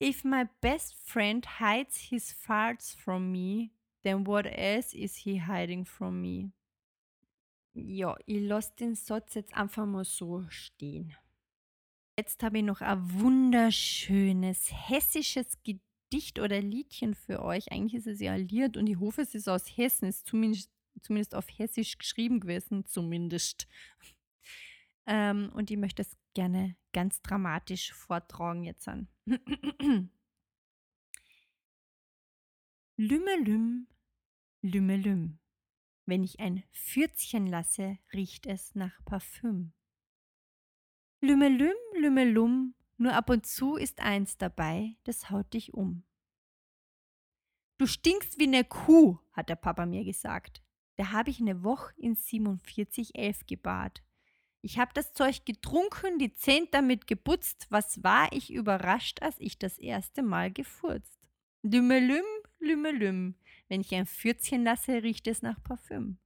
If 0.00 0.24
my 0.24 0.48
best 0.60 0.94
friend 0.94 1.44
hides 1.44 2.08
his 2.10 2.32
farts 2.32 2.94
from 2.94 3.32
me, 3.32 3.72
then 4.04 4.24
what 4.24 4.46
else 4.46 4.94
is 4.94 5.16
he 5.16 5.38
hiding 5.38 5.84
from 5.84 6.20
me? 6.20 6.52
Ja, 7.74 8.16
ich 8.26 8.40
lasse 8.40 8.72
den 8.78 8.94
Satz 8.94 9.34
jetzt 9.34 9.54
einfach 9.54 9.86
mal 9.86 10.04
so 10.04 10.44
stehen. 10.48 11.14
Jetzt 12.16 12.42
habe 12.42 12.58
ich 12.58 12.64
noch 12.64 12.80
ein 12.80 13.20
wunderschönes 13.20 14.70
hessisches 14.72 15.58
Gedicht 15.62 16.38
oder 16.38 16.60
Liedchen 16.60 17.14
für 17.14 17.42
euch. 17.42 17.70
Eigentlich 17.70 17.94
ist 17.94 18.06
es 18.06 18.20
ja 18.20 18.34
Lied 18.34 18.76
und 18.76 18.88
ich 18.88 18.98
hoffe, 18.98 19.22
es 19.22 19.34
ist 19.34 19.48
aus 19.48 19.66
Hessen. 19.76 20.08
Es 20.08 20.18
ist 20.18 20.26
zumindest, 20.26 20.70
zumindest 21.00 21.34
auf 21.34 21.46
Hessisch 21.56 21.98
geschrieben 21.98 22.40
gewesen, 22.40 22.84
zumindest. 22.86 23.68
Ähm, 25.06 25.50
und 25.54 25.70
ich 25.70 25.76
möchte 25.76 26.02
es 26.02 26.16
gerne 26.38 26.76
ganz 26.92 27.20
dramatisch 27.20 27.92
vortragen 27.92 28.62
jetzt 28.62 28.86
an. 28.86 29.08
Lümmelüm, 32.96 33.88
Lümmelüm. 34.62 35.40
Wenn 36.06 36.22
ich 36.22 36.38
ein 36.38 36.62
Pfürzchen 36.70 37.48
lasse, 37.48 37.98
riecht 38.12 38.46
es 38.46 38.76
nach 38.76 39.04
Parfüm. 39.04 39.72
Lümmelüm, 41.20 41.74
Lümmelum, 41.96 42.76
nur 42.98 43.14
ab 43.14 43.30
und 43.30 43.44
zu 43.44 43.74
ist 43.74 43.98
eins 43.98 44.38
dabei, 44.38 44.96
das 45.02 45.30
haut 45.30 45.52
dich 45.52 45.74
um. 45.74 46.04
Du 47.78 47.88
stinkst 47.88 48.38
wie 48.38 48.46
ne 48.46 48.62
Kuh, 48.62 49.18
hat 49.32 49.48
der 49.48 49.56
Papa 49.56 49.86
mir 49.86 50.04
gesagt. 50.04 50.62
Da 50.94 51.10
habe 51.10 51.30
ich 51.30 51.40
ne 51.40 51.64
Woche 51.64 51.94
in 51.96 52.14
4711 52.14 53.44
gebart. 53.46 54.04
Ich 54.60 54.78
habe 54.78 54.90
das 54.94 55.12
Zeug 55.12 55.44
getrunken, 55.44 56.18
die 56.18 56.34
Zähne 56.34 56.68
damit 56.70 57.06
geputzt. 57.06 57.66
Was 57.70 58.02
war 58.02 58.32
ich 58.32 58.52
überrascht, 58.52 59.22
als 59.22 59.36
ich 59.38 59.58
das 59.58 59.78
erste 59.78 60.22
Mal 60.22 60.50
gefurzt. 60.50 61.18
Lümelüm, 61.62 62.24
Lümelüm. 62.58 63.34
Wenn 63.68 63.80
ich 63.80 63.94
ein 63.94 64.06
Pfürzchen 64.06 64.64
lasse, 64.64 65.02
riecht 65.02 65.26
es 65.26 65.42
nach 65.42 65.62
Parfüm. 65.62 66.18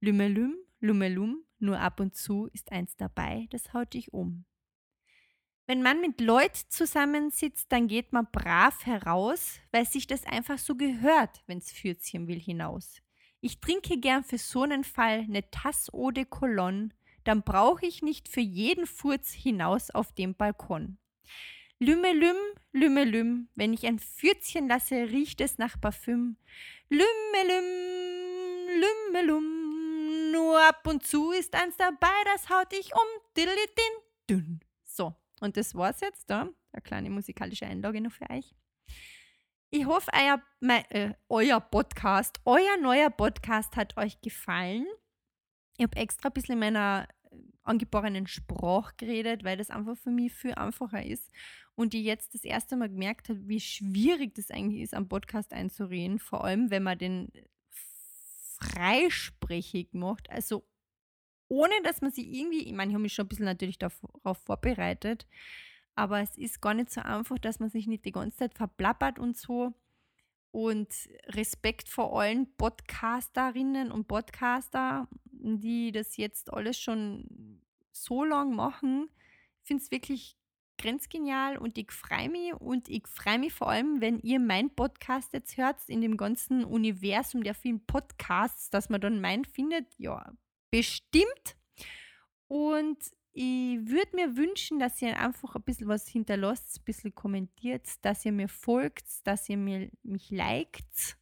Lümelüm, 0.00 0.56
Lümelum, 0.80 1.44
nur 1.58 1.78
ab 1.78 2.00
und 2.00 2.16
zu 2.16 2.48
ist 2.52 2.72
eins 2.72 2.96
dabei, 2.96 3.46
das 3.50 3.72
haut 3.72 3.94
dich 3.94 4.12
um. 4.12 4.44
Wenn 5.66 5.80
man 5.80 6.00
mit 6.00 6.20
Leut 6.20 6.56
zusammensitzt, 6.56 7.70
dann 7.70 7.86
geht 7.86 8.12
man 8.12 8.26
brav 8.30 8.84
heraus, 8.84 9.60
weil 9.70 9.86
sich 9.86 10.08
das 10.08 10.24
einfach 10.24 10.58
so 10.58 10.74
gehört, 10.74 11.42
wenn's 11.46 11.72
Pfürzchen 11.72 12.26
will 12.26 12.40
hinaus. 12.40 13.00
Ich 13.40 13.60
trinke 13.60 13.98
gern 13.98 14.24
für 14.24 14.38
so 14.38 14.62
einen 14.62 14.84
Fall 14.84 15.26
ne 15.28 15.48
Tass 15.50 15.88
Eau 15.92 16.10
de 16.10 16.24
Cologne, 16.24 16.90
dann 17.24 17.42
brauche 17.42 17.86
ich 17.86 18.02
nicht 18.02 18.28
für 18.28 18.40
jeden 18.40 18.86
Furz 18.86 19.32
hinaus 19.32 19.90
auf 19.90 20.12
dem 20.12 20.34
Balkon. 20.34 20.98
Lümmelüm, 21.78 22.36
Lümmelüm, 22.72 23.48
wenn 23.56 23.72
ich 23.72 23.86
ein 23.86 23.98
Pfürzchen 23.98 24.68
lasse, 24.68 25.10
riecht 25.10 25.40
es 25.40 25.58
nach 25.58 25.80
Parfüm. 25.80 26.36
Lümmelüm, 26.88 27.64
Lümmelum, 28.80 30.30
nur 30.32 30.60
ab 30.62 30.86
und 30.86 31.04
zu 31.04 31.32
ist 31.32 31.54
eins 31.54 31.76
dabei, 31.76 32.14
das 32.32 32.48
haut 32.50 32.72
ich 32.72 32.92
um. 32.94 33.00
So, 34.84 35.14
und 35.40 35.56
das 35.56 35.74
war's 35.74 36.00
jetzt 36.00 36.30
da. 36.30 36.48
Eine 36.72 36.82
kleine 36.82 37.10
musikalische 37.10 37.66
Einlage 37.66 38.00
noch 38.00 38.12
für 38.12 38.30
euch. 38.30 38.54
Ich 39.70 39.86
hoffe, 39.86 40.10
euer, 40.14 40.42
mein, 40.60 40.84
äh, 40.90 41.14
euer 41.28 41.60
Podcast, 41.60 42.40
euer 42.44 42.76
neuer 42.76 43.10
Podcast 43.10 43.74
hat 43.74 43.96
euch 43.96 44.20
gefallen. 44.20 44.86
Ich 45.76 45.84
habe 45.84 45.96
extra 45.96 46.28
ein 46.28 46.32
bisschen 46.32 46.54
in 46.54 46.60
meiner 46.60 47.08
angeborenen 47.62 48.26
Sprache 48.26 48.94
geredet, 48.96 49.44
weil 49.44 49.56
das 49.56 49.70
einfach 49.70 49.96
für 49.96 50.10
mich 50.10 50.32
viel 50.32 50.54
einfacher 50.54 51.04
ist. 51.04 51.30
Und 51.74 51.94
ich 51.94 52.04
jetzt 52.04 52.34
das 52.34 52.44
erste 52.44 52.76
Mal 52.76 52.88
gemerkt 52.88 53.28
habe, 53.28 53.48
wie 53.48 53.60
schwierig 53.60 54.34
das 54.34 54.50
eigentlich 54.50 54.82
ist, 54.82 54.94
am 54.94 55.08
Podcast 55.08 55.52
einzureden. 55.52 56.18
Vor 56.18 56.44
allem, 56.44 56.70
wenn 56.70 56.82
man 56.82 56.98
den 56.98 57.32
freisprechig 58.58 59.92
macht. 59.92 60.30
Also 60.30 60.64
ohne, 61.48 61.74
dass 61.84 62.00
man 62.00 62.10
sich 62.10 62.26
irgendwie, 62.32 62.64
ich 62.64 62.72
meine, 62.72 62.90
ich 62.90 62.94
habe 62.94 63.02
mich 63.02 63.14
schon 63.14 63.26
ein 63.26 63.28
bisschen 63.28 63.44
natürlich 63.44 63.78
darauf 63.78 64.38
vorbereitet, 64.44 65.26
aber 65.94 66.20
es 66.20 66.38
ist 66.38 66.62
gar 66.62 66.74
nicht 66.74 66.90
so 66.90 67.02
einfach, 67.02 67.38
dass 67.38 67.60
man 67.60 67.68
sich 67.68 67.86
nicht 67.86 68.04
die 68.04 68.12
ganze 68.12 68.38
Zeit 68.38 68.54
verplappert 68.54 69.18
und 69.18 69.36
so. 69.36 69.74
Und 70.50 70.88
Respekt 71.28 71.88
vor 71.88 72.20
allen 72.20 72.54
Podcasterinnen 72.56 73.90
und 73.90 74.06
Podcaster, 74.06 75.08
die 75.42 75.92
das 75.92 76.16
jetzt 76.16 76.52
alles 76.52 76.78
schon 76.78 77.60
so 77.92 78.24
lang 78.24 78.54
machen. 78.54 79.08
Ich 79.60 79.68
finde 79.68 79.82
es 79.82 79.90
wirklich 79.90 80.36
grenzgenial 80.78 81.58
und 81.58 81.78
ich 81.78 81.92
freue 81.92 82.28
mich 82.28 82.54
und 82.54 82.88
ich 82.88 83.06
freue 83.06 83.38
mich 83.38 83.52
vor 83.52 83.70
allem, 83.70 84.00
wenn 84.00 84.18
ihr 84.20 84.40
meinen 84.40 84.74
Podcast 84.74 85.32
jetzt 85.32 85.56
hört, 85.56 85.76
in 85.88 86.00
dem 86.00 86.16
ganzen 86.16 86.64
Universum 86.64 87.42
der 87.42 87.54
vielen 87.54 87.84
Podcasts, 87.86 88.70
dass 88.70 88.88
man 88.88 89.00
dann 89.00 89.20
meinen 89.20 89.44
findet, 89.44 89.86
ja, 89.98 90.32
bestimmt. 90.70 91.56
Und 92.48 92.98
ich 93.32 93.78
würde 93.86 94.14
mir 94.14 94.36
wünschen, 94.36 94.78
dass 94.78 95.00
ihr 95.00 95.18
einfach 95.18 95.54
ein 95.54 95.62
bisschen 95.62 95.88
was 95.88 96.06
hinterlasst, 96.06 96.80
ein 96.80 96.84
bisschen 96.84 97.14
kommentiert, 97.14 97.86
dass 98.02 98.24
ihr 98.26 98.32
mir 98.32 98.48
folgt, 98.48 99.26
dass 99.26 99.48
ihr 99.48 99.56
mir, 99.56 99.90
mich 100.02 100.30
liked 100.30 101.16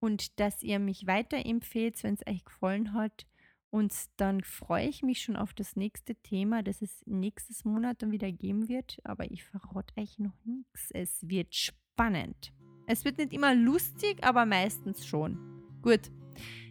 und 0.00 0.38
dass 0.40 0.62
ihr 0.62 0.78
mich 0.78 1.06
weiterempfehlt, 1.06 2.02
wenn 2.02 2.14
es 2.14 2.26
euch 2.26 2.44
gefallen 2.44 2.92
hat. 2.92 3.26
Und 3.70 3.92
dann 4.16 4.42
freue 4.42 4.88
ich 4.88 5.02
mich 5.02 5.22
schon 5.22 5.36
auf 5.36 5.54
das 5.54 5.76
nächste 5.76 6.16
Thema, 6.16 6.62
das 6.62 6.82
es 6.82 7.02
nächstes 7.06 7.64
Monat 7.64 8.02
dann 8.02 8.10
wieder 8.10 8.30
geben 8.32 8.68
wird. 8.68 8.98
Aber 9.04 9.30
ich 9.30 9.44
verrate 9.44 9.94
euch 9.96 10.18
noch 10.18 10.44
nichts. 10.44 10.90
Es 10.90 11.28
wird 11.28 11.54
spannend. 11.54 12.52
Es 12.86 13.04
wird 13.04 13.18
nicht 13.18 13.32
immer 13.32 13.54
lustig, 13.54 14.24
aber 14.24 14.44
meistens 14.44 15.06
schon. 15.06 15.38
Gut. 15.82 16.10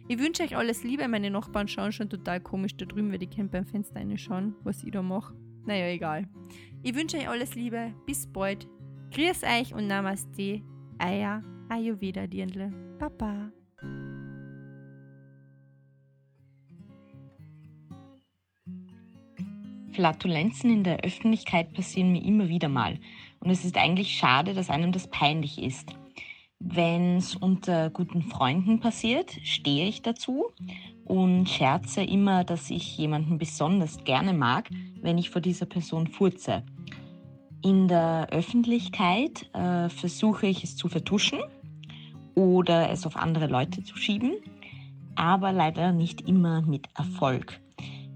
Ich 0.08 0.18
wünsche 0.18 0.42
euch 0.42 0.56
alles 0.56 0.84
Liebe. 0.84 1.08
Meine 1.08 1.30
Nachbarn 1.30 1.68
schauen 1.68 1.92
schon 1.92 2.10
total 2.10 2.40
komisch 2.40 2.76
da 2.76 2.84
drüben, 2.84 3.10
weil 3.12 3.18
die 3.18 3.28
können 3.28 3.48
beim 3.48 3.64
Fenster 3.64 3.96
reinschauen, 3.96 4.54
was 4.64 4.82
ich 4.82 4.90
da 4.90 5.02
mache. 5.02 5.34
Naja, 5.64 5.86
egal. 5.86 6.28
Ich 6.82 6.94
wünsche 6.94 7.16
euch 7.16 7.28
alles 7.28 7.54
Liebe. 7.54 7.94
Bis 8.06 8.26
bald. 8.26 8.66
Grüß 9.12 9.44
euch 9.44 9.72
und 9.72 9.86
Namaste. 9.86 10.62
Aya 10.98 11.42
Ayurveda 11.68 12.26
Dirndle. 12.26 12.72
Baba. 12.98 13.52
Flatulenzen 20.00 20.70
in 20.70 20.82
der 20.82 21.00
Öffentlichkeit 21.00 21.74
passieren 21.74 22.12
mir 22.12 22.24
immer 22.24 22.48
wieder 22.48 22.70
mal. 22.70 22.98
Und 23.40 23.50
es 23.50 23.66
ist 23.66 23.76
eigentlich 23.76 24.16
schade, 24.16 24.54
dass 24.54 24.70
einem 24.70 24.92
das 24.92 25.08
peinlich 25.08 25.62
ist. 25.62 25.94
Wenn 26.58 27.18
es 27.18 27.36
unter 27.36 27.90
guten 27.90 28.22
Freunden 28.22 28.80
passiert, 28.80 29.30
stehe 29.42 29.86
ich 29.86 30.00
dazu 30.00 30.52
und 31.04 31.50
scherze 31.50 32.02
immer, 32.02 32.44
dass 32.44 32.70
ich 32.70 32.96
jemanden 32.96 33.36
besonders 33.36 34.02
gerne 34.04 34.32
mag, 34.32 34.70
wenn 35.02 35.18
ich 35.18 35.28
vor 35.28 35.42
dieser 35.42 35.66
Person 35.66 36.06
furze. 36.06 36.62
In 37.62 37.86
der 37.86 38.28
Öffentlichkeit 38.30 39.50
äh, 39.52 39.90
versuche 39.90 40.46
ich 40.46 40.64
es 40.64 40.76
zu 40.76 40.88
vertuschen 40.88 41.40
oder 42.34 42.88
es 42.88 43.04
auf 43.04 43.16
andere 43.16 43.48
Leute 43.48 43.84
zu 43.84 43.98
schieben, 43.98 44.32
aber 45.14 45.52
leider 45.52 45.92
nicht 45.92 46.26
immer 46.26 46.62
mit 46.62 46.88
Erfolg 46.96 47.60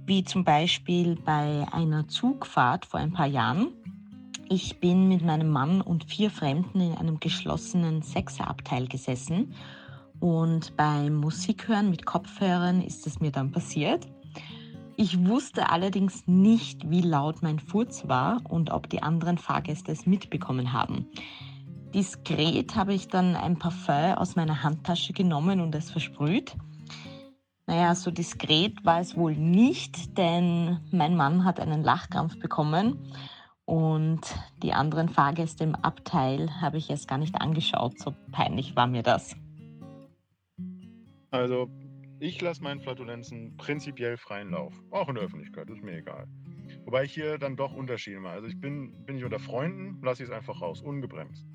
wie 0.07 0.25
zum 0.25 0.45
Beispiel 0.45 1.17
bei 1.17 1.67
einer 1.73 2.09
Zugfahrt 2.09 2.87
vor 2.87 3.01
ein 3.01 3.13
paar 3.13 3.27
Jahren. 3.27 3.69
Ich 4.49 4.79
bin 4.79 5.09
mit 5.09 5.25
meinem 5.25 5.51
Mann 5.51 5.81
und 5.81 6.05
vier 6.05 6.31
Fremden 6.31 6.81
in 6.81 6.95
einem 6.95 7.21
geschlossenen 7.21 8.03
Sechserabteil 8.03 8.87
gesessen 8.87 9.55
und 10.21 10.77
beim 10.77 11.15
Musikhören 11.17 11.91
mit 11.91 12.07
Kopfhörern 12.07 12.83
ist 12.83 13.07
es 13.07 13.21
mir 13.21 13.31
dann 13.31 13.51
passiert. 13.51 14.07
Ich 14.97 15.27
wusste 15.27 15.71
allerdings 15.71 16.27
nicht, 16.27 16.89
wie 16.89 17.01
laut 17.01 17.43
mein 17.43 17.59
Furz 17.59 18.07
war 18.07 18.41
und 18.49 18.71
ob 18.71 18.89
die 18.89 19.03
anderen 19.03 19.39
Fahrgäste 19.39 19.91
es 19.91 20.07
mitbekommen 20.07 20.73
haben. 20.73 21.07
Diskret 21.95 22.77
habe 22.77 22.95
ich 22.95 23.09
dann 23.09 23.37
ein 23.37 23.59
Parfum 23.59 24.15
aus 24.17 24.37
meiner 24.37 24.63
Handtasche 24.63 25.13
genommen 25.13 25.61
und 25.61 25.75
es 25.75 25.91
versprüht. 25.91 26.57
Naja, 27.67 27.95
so 27.95 28.11
diskret 28.11 28.85
war 28.85 29.01
es 29.01 29.17
wohl 29.17 29.35
nicht, 29.35 30.19
denn 30.19 30.81
mein 30.91 31.17
Mann 31.17 31.45
hat 31.45 31.61
einen 31.61 31.83
Lachkrampf 31.83 32.39
bekommen 32.39 32.99
und 33.65 34.21
die 34.63 34.75
anderen 34.75 35.09
Fahrgäste 35.09 35.65
im 35.65 35.75
Abteil 35.75 36.61
habe 36.61 36.77
ich 36.77 36.91
erst 36.91 37.09
gar 37.09 37.17
nicht 37.17 37.41
angeschaut. 37.41 37.99
So 37.99 38.15
peinlich 38.33 38.77
war 38.77 38.87
mir 38.87 39.03
das. 39.03 39.35
Also, 41.31 41.69
ich 42.21 42.41
lasse 42.41 42.63
meinen 42.63 42.81
Flatulenzen 42.81 43.57
prinzipiell 43.57 44.19
freien 44.19 44.51
Lauf. 44.51 44.75
Auch 44.91 45.09
in 45.09 45.15
der 45.15 45.25
Öffentlichkeit, 45.25 45.69
ist 45.71 45.83
mir 45.83 45.97
egal. 45.97 46.27
Wobei 46.85 47.05
ich 47.05 47.15
hier 47.15 47.39
dann 47.39 47.57
doch 47.57 47.73
Unterschiede 47.73 48.21
mache. 48.21 48.35
Also, 48.35 48.49
ich 48.49 48.61
bin, 48.61 49.07
bin 49.07 49.17
ich 49.17 49.25
unter 49.25 49.39
Freunden, 49.39 49.99
lasse 50.03 50.23
ich 50.23 50.29
es 50.29 50.35
einfach 50.35 50.61
raus, 50.61 50.83
ungebremst. 50.83 51.47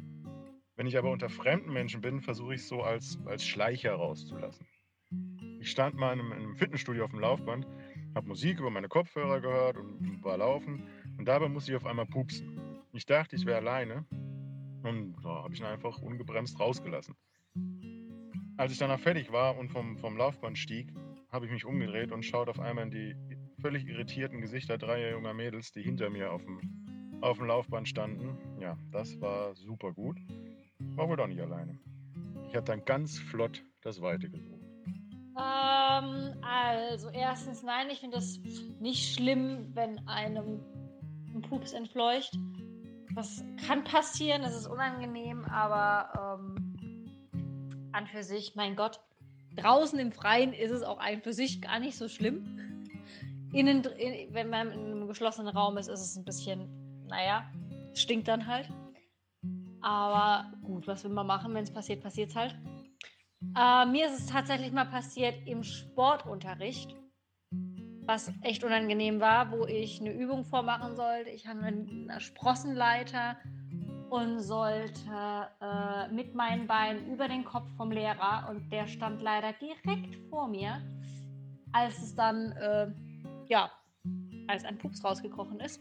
Wenn 0.75 0.87
ich 0.87 0.97
aber 0.97 1.11
unter 1.11 1.29
fremden 1.29 1.71
Menschen 1.71 2.01
bin, 2.01 2.21
versuche 2.21 2.55
ich 2.55 2.61
es 2.61 2.67
so 2.67 2.81
als, 2.81 3.19
als 3.25 3.45
Schleicher 3.45 3.93
rauszulassen. 3.93 4.65
Ich 5.59 5.71
stand 5.71 5.95
mal 5.95 6.13
in 6.13 6.19
einem, 6.19 6.31
in 6.31 6.37
einem 6.39 6.55
Fitnessstudio 6.55 7.03
auf 7.03 7.11
dem 7.11 7.19
Laufband, 7.19 7.67
habe 8.15 8.27
Musik 8.27 8.59
über 8.59 8.69
meine 8.69 8.87
Kopfhörer 8.87 9.41
gehört 9.41 9.77
und 9.77 10.23
war 10.23 10.37
laufen 10.37 10.83
und 11.17 11.25
dabei 11.27 11.49
musste 11.49 11.71
ich 11.71 11.77
auf 11.77 11.85
einmal 11.85 12.05
pupsen. 12.05 12.59
Ich 12.93 13.05
dachte, 13.05 13.35
ich 13.35 13.45
wäre 13.45 13.57
alleine 13.57 14.05
und 14.83 15.15
da 15.21 15.43
habe 15.43 15.53
ich 15.53 15.59
ihn 15.59 15.65
einfach 15.65 15.99
ungebremst 15.99 16.59
rausgelassen. 16.59 17.15
Als 18.57 18.71
ich 18.71 18.77
danach 18.77 18.99
fertig 18.99 19.31
war 19.31 19.57
und 19.57 19.69
vom, 19.69 19.97
vom 19.97 20.17
Laufband 20.17 20.57
stieg, 20.57 20.93
habe 21.29 21.45
ich 21.45 21.51
mich 21.51 21.65
umgedreht 21.65 22.11
und 22.11 22.23
schaut 22.23 22.49
auf 22.49 22.59
einmal 22.59 22.85
in 22.85 22.91
die 22.91 23.15
völlig 23.61 23.87
irritierten 23.87 24.41
Gesichter 24.41 24.77
dreier 24.77 25.11
junger 25.11 25.33
Mädels, 25.33 25.71
die 25.71 25.81
hinter 25.81 26.09
mir 26.09 26.31
auf 26.31 26.43
dem, 26.43 27.19
auf 27.21 27.37
dem 27.37 27.47
Laufband 27.47 27.87
standen. 27.87 28.37
Ja, 28.59 28.77
das 28.91 29.19
war 29.21 29.55
super 29.55 29.93
gut. 29.93 30.17
War 30.79 31.07
wohl 31.07 31.17
doch 31.17 31.27
nicht 31.27 31.41
alleine. 31.41 31.79
Ich 32.47 32.55
habe 32.55 32.65
dann 32.65 32.83
ganz 32.85 33.19
flott 33.19 33.63
das 33.81 34.01
Weite 34.01 34.29
gesucht. 34.29 34.58
Ähm, 35.39 36.33
also, 36.41 37.09
erstens, 37.09 37.63
nein, 37.63 37.89
ich 37.89 37.99
finde 37.99 38.17
das 38.17 38.39
nicht 38.79 39.13
schlimm, 39.13 39.69
wenn 39.73 40.05
einem 40.07 40.59
ein 41.33 41.41
Pups 41.41 41.73
entfleucht. 41.73 42.37
Das 43.15 43.43
kann 43.65 43.83
passieren, 43.83 44.41
das 44.41 44.55
ist 44.55 44.67
unangenehm, 44.67 45.45
aber 45.45 46.39
ähm, 46.39 47.09
an 47.91 48.07
für 48.07 48.23
sich, 48.23 48.55
mein 48.55 48.75
Gott, 48.75 48.99
draußen 49.55 49.97
im 49.99 50.11
Freien 50.11 50.53
ist 50.53 50.71
es 50.71 50.83
auch 50.83 50.99
ein 50.99 51.21
für 51.21 51.33
sich 51.33 51.61
gar 51.61 51.79
nicht 51.79 51.97
so 51.97 52.07
schlimm. 52.07 52.85
Innen, 53.51 53.83
in, 53.83 54.33
wenn 54.33 54.49
man 54.49 54.71
in 54.71 54.79
einem 54.79 55.07
geschlossenen 55.07 55.55
Raum 55.55 55.77
ist, 55.77 55.87
ist 55.87 56.01
es 56.01 56.15
ein 56.15 56.25
bisschen, 56.25 56.67
naja, 57.07 57.49
stinkt 57.93 58.27
dann 58.27 58.45
halt. 58.45 58.69
Aber 59.81 60.51
gut, 60.63 60.87
was 60.87 61.03
will 61.03 61.11
man 61.11 61.25
machen, 61.25 61.53
wenn 61.53 61.63
es 61.63 61.71
passiert, 61.71 62.03
passiert 62.03 62.29
es 62.29 62.35
halt. 62.35 62.55
Äh, 63.55 63.85
mir 63.85 64.07
ist 64.07 64.19
es 64.19 64.25
tatsächlich 64.27 64.71
mal 64.71 64.85
passiert 64.85 65.35
im 65.45 65.63
Sportunterricht, 65.63 66.95
was 68.05 68.31
echt 68.41 68.63
unangenehm 68.63 69.19
war, 69.21 69.51
wo 69.51 69.65
ich 69.65 70.01
eine 70.01 70.11
Übung 70.11 70.43
vormachen 70.43 70.95
sollte. 70.95 71.29
Ich 71.29 71.47
habe 71.47 71.61
eine 71.61 72.19
Sprossenleiter 72.19 73.37
und 74.09 74.39
sollte 74.41 75.01
äh, 75.61 76.07
mit 76.09 76.33
meinen 76.35 76.67
Beinen 76.67 77.13
über 77.13 77.27
den 77.27 77.45
Kopf 77.45 77.67
vom 77.77 77.91
Lehrer 77.91 78.47
und 78.49 78.71
der 78.71 78.87
stand 78.87 79.21
leider 79.21 79.53
direkt 79.53 80.15
vor 80.29 80.47
mir, 80.47 80.81
als 81.71 82.01
es 82.01 82.15
dann, 82.15 82.51
äh, 82.53 82.91
ja, 83.47 83.71
als 84.47 84.65
ein 84.65 84.77
Pups 84.79 85.03
rausgekrochen 85.03 85.59
ist. 85.59 85.79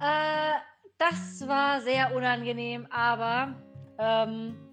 Äh, 0.00 0.54
das 0.98 1.46
war 1.46 1.80
sehr 1.80 2.14
unangenehm, 2.14 2.86
aber 2.90 3.54
ähm, 3.98 4.67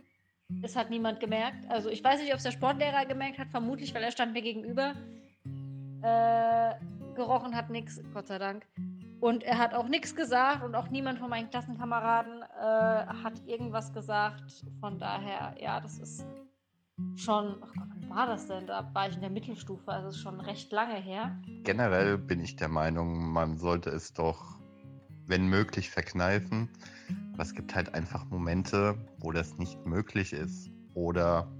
es 0.62 0.76
hat 0.76 0.90
niemand 0.90 1.20
gemerkt. 1.20 1.70
Also 1.70 1.90
ich 1.90 2.04
weiß 2.04 2.22
nicht, 2.22 2.32
ob 2.32 2.38
es 2.38 2.44
der 2.44 2.52
Sportlehrer 2.52 3.06
gemerkt 3.06 3.40
hat, 3.40 3.50
vermutlich, 3.50 3.94
weil 3.94 4.04
er 4.04 4.12
stand 4.12 4.34
mir 4.34 4.42
gegenüber. 4.42 4.94
Äh, 6.02 6.74
gerochen 7.16 7.56
hat 7.56 7.70
nichts, 7.70 8.02
Gott 8.14 8.28
sei 8.28 8.38
Dank. 8.38 8.68
Und 9.22 9.44
er 9.44 9.58
hat 9.58 9.74
auch 9.74 9.88
nichts 9.88 10.16
gesagt 10.16 10.64
und 10.64 10.76
auch 10.76 10.90
niemand 10.90 11.20
von 11.20 11.30
meinen 11.30 11.50
Klassenkameraden 11.50 12.42
äh, 12.42 13.06
hat 13.24 13.42
irgendwas 13.48 13.92
gesagt. 13.94 14.44
Von 14.80 15.00
daher, 15.00 15.56
ja, 15.60 15.80
das 15.80 15.98
ist 15.98 16.26
schon, 17.16 17.56
ach 17.62 17.74
Gott, 17.74 17.88
wann 17.90 18.10
war 18.10 18.28
das 18.28 18.48
denn? 18.48 18.68
Da 18.68 18.90
war 18.94 19.08
ich 19.08 19.16
in 19.16 19.22
der 19.22 19.30
Mittelstufe, 19.30 19.92
also 19.92 20.10
ist 20.10 20.20
schon 20.20 20.40
recht 20.42 20.72
lange 20.72 20.96
her. 20.96 21.36
Generell 21.64 22.18
bin 22.18 22.40
ich 22.42 22.56
der 22.56 22.68
Meinung, 22.68 23.32
man 23.32 23.58
sollte 23.58 23.90
es 23.90 24.14
doch, 24.14 24.55
wenn 25.28 25.48
möglich, 25.48 25.90
verkneifen. 25.90 26.70
Aber 27.34 27.44
es 27.44 27.54
gibt 27.54 27.76
halt 27.76 27.94
einfach 27.94 28.26
Momente, 28.30 28.98
wo 29.20 29.32
das 29.32 29.58
nicht 29.58 29.86
möglich 29.86 30.34
ist 30.34 30.70
oder 30.94 31.52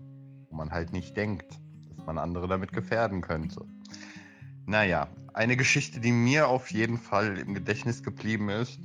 wo 0.50 0.56
man 0.56 0.72
halt 0.72 0.94
nicht 0.94 1.16
denkt, 1.18 1.60
dass 1.90 2.06
man 2.06 2.18
andere 2.18 2.48
damit 2.48 2.72
gefährden 2.72 3.22
könnte. 3.22 3.66
Naja, 4.66 5.10
eine 5.34 5.58
Geschichte, 5.58 6.00
die 6.00 6.12
mir 6.12 6.48
auf 6.48 6.72
jeden 6.72 6.98
Fall 6.98 7.38
im 7.38 7.54
Gedächtnis 7.54 8.04
geblieben 8.04 8.50
ist, 8.50 8.80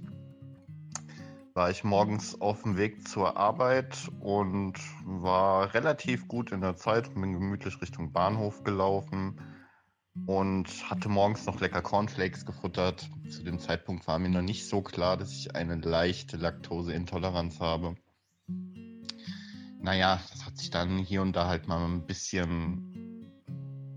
war 1.54 1.70
ich 1.70 1.84
morgens 1.84 2.40
auf 2.40 2.62
dem 2.62 2.76
Weg 2.76 3.06
zur 3.06 3.36
Arbeit 3.36 4.10
und 4.20 4.74
war 5.04 5.74
relativ 5.74 6.28
gut 6.28 6.52
in 6.52 6.60
der 6.60 6.76
Zeit 6.76 7.08
und 7.08 7.20
bin 7.20 7.32
gemütlich 7.32 7.80
Richtung 7.80 8.12
Bahnhof 8.12 8.62
gelaufen 8.64 9.36
und 10.26 10.68
hatte 10.90 11.08
morgens 11.08 11.46
noch 11.46 11.60
lecker 11.60 11.82
Cornflakes 11.82 12.44
gefuttert. 12.44 13.08
Zu 13.28 13.42
dem 13.42 13.58
Zeitpunkt 13.58 14.06
war 14.06 14.18
mir 14.18 14.28
noch 14.28 14.42
nicht 14.42 14.68
so 14.68 14.82
klar, 14.82 15.16
dass 15.16 15.32
ich 15.32 15.54
eine 15.54 15.76
leichte 15.76 16.36
Laktoseintoleranz 16.36 17.60
habe. 17.60 17.96
Naja, 19.82 20.20
das 20.30 20.44
hat 20.44 20.58
sich 20.58 20.70
dann 20.70 20.98
hier 20.98 21.22
und 21.22 21.34
da 21.34 21.46
halt 21.46 21.68
mal 21.68 21.84
ein 21.84 22.06
bisschen 22.06 23.26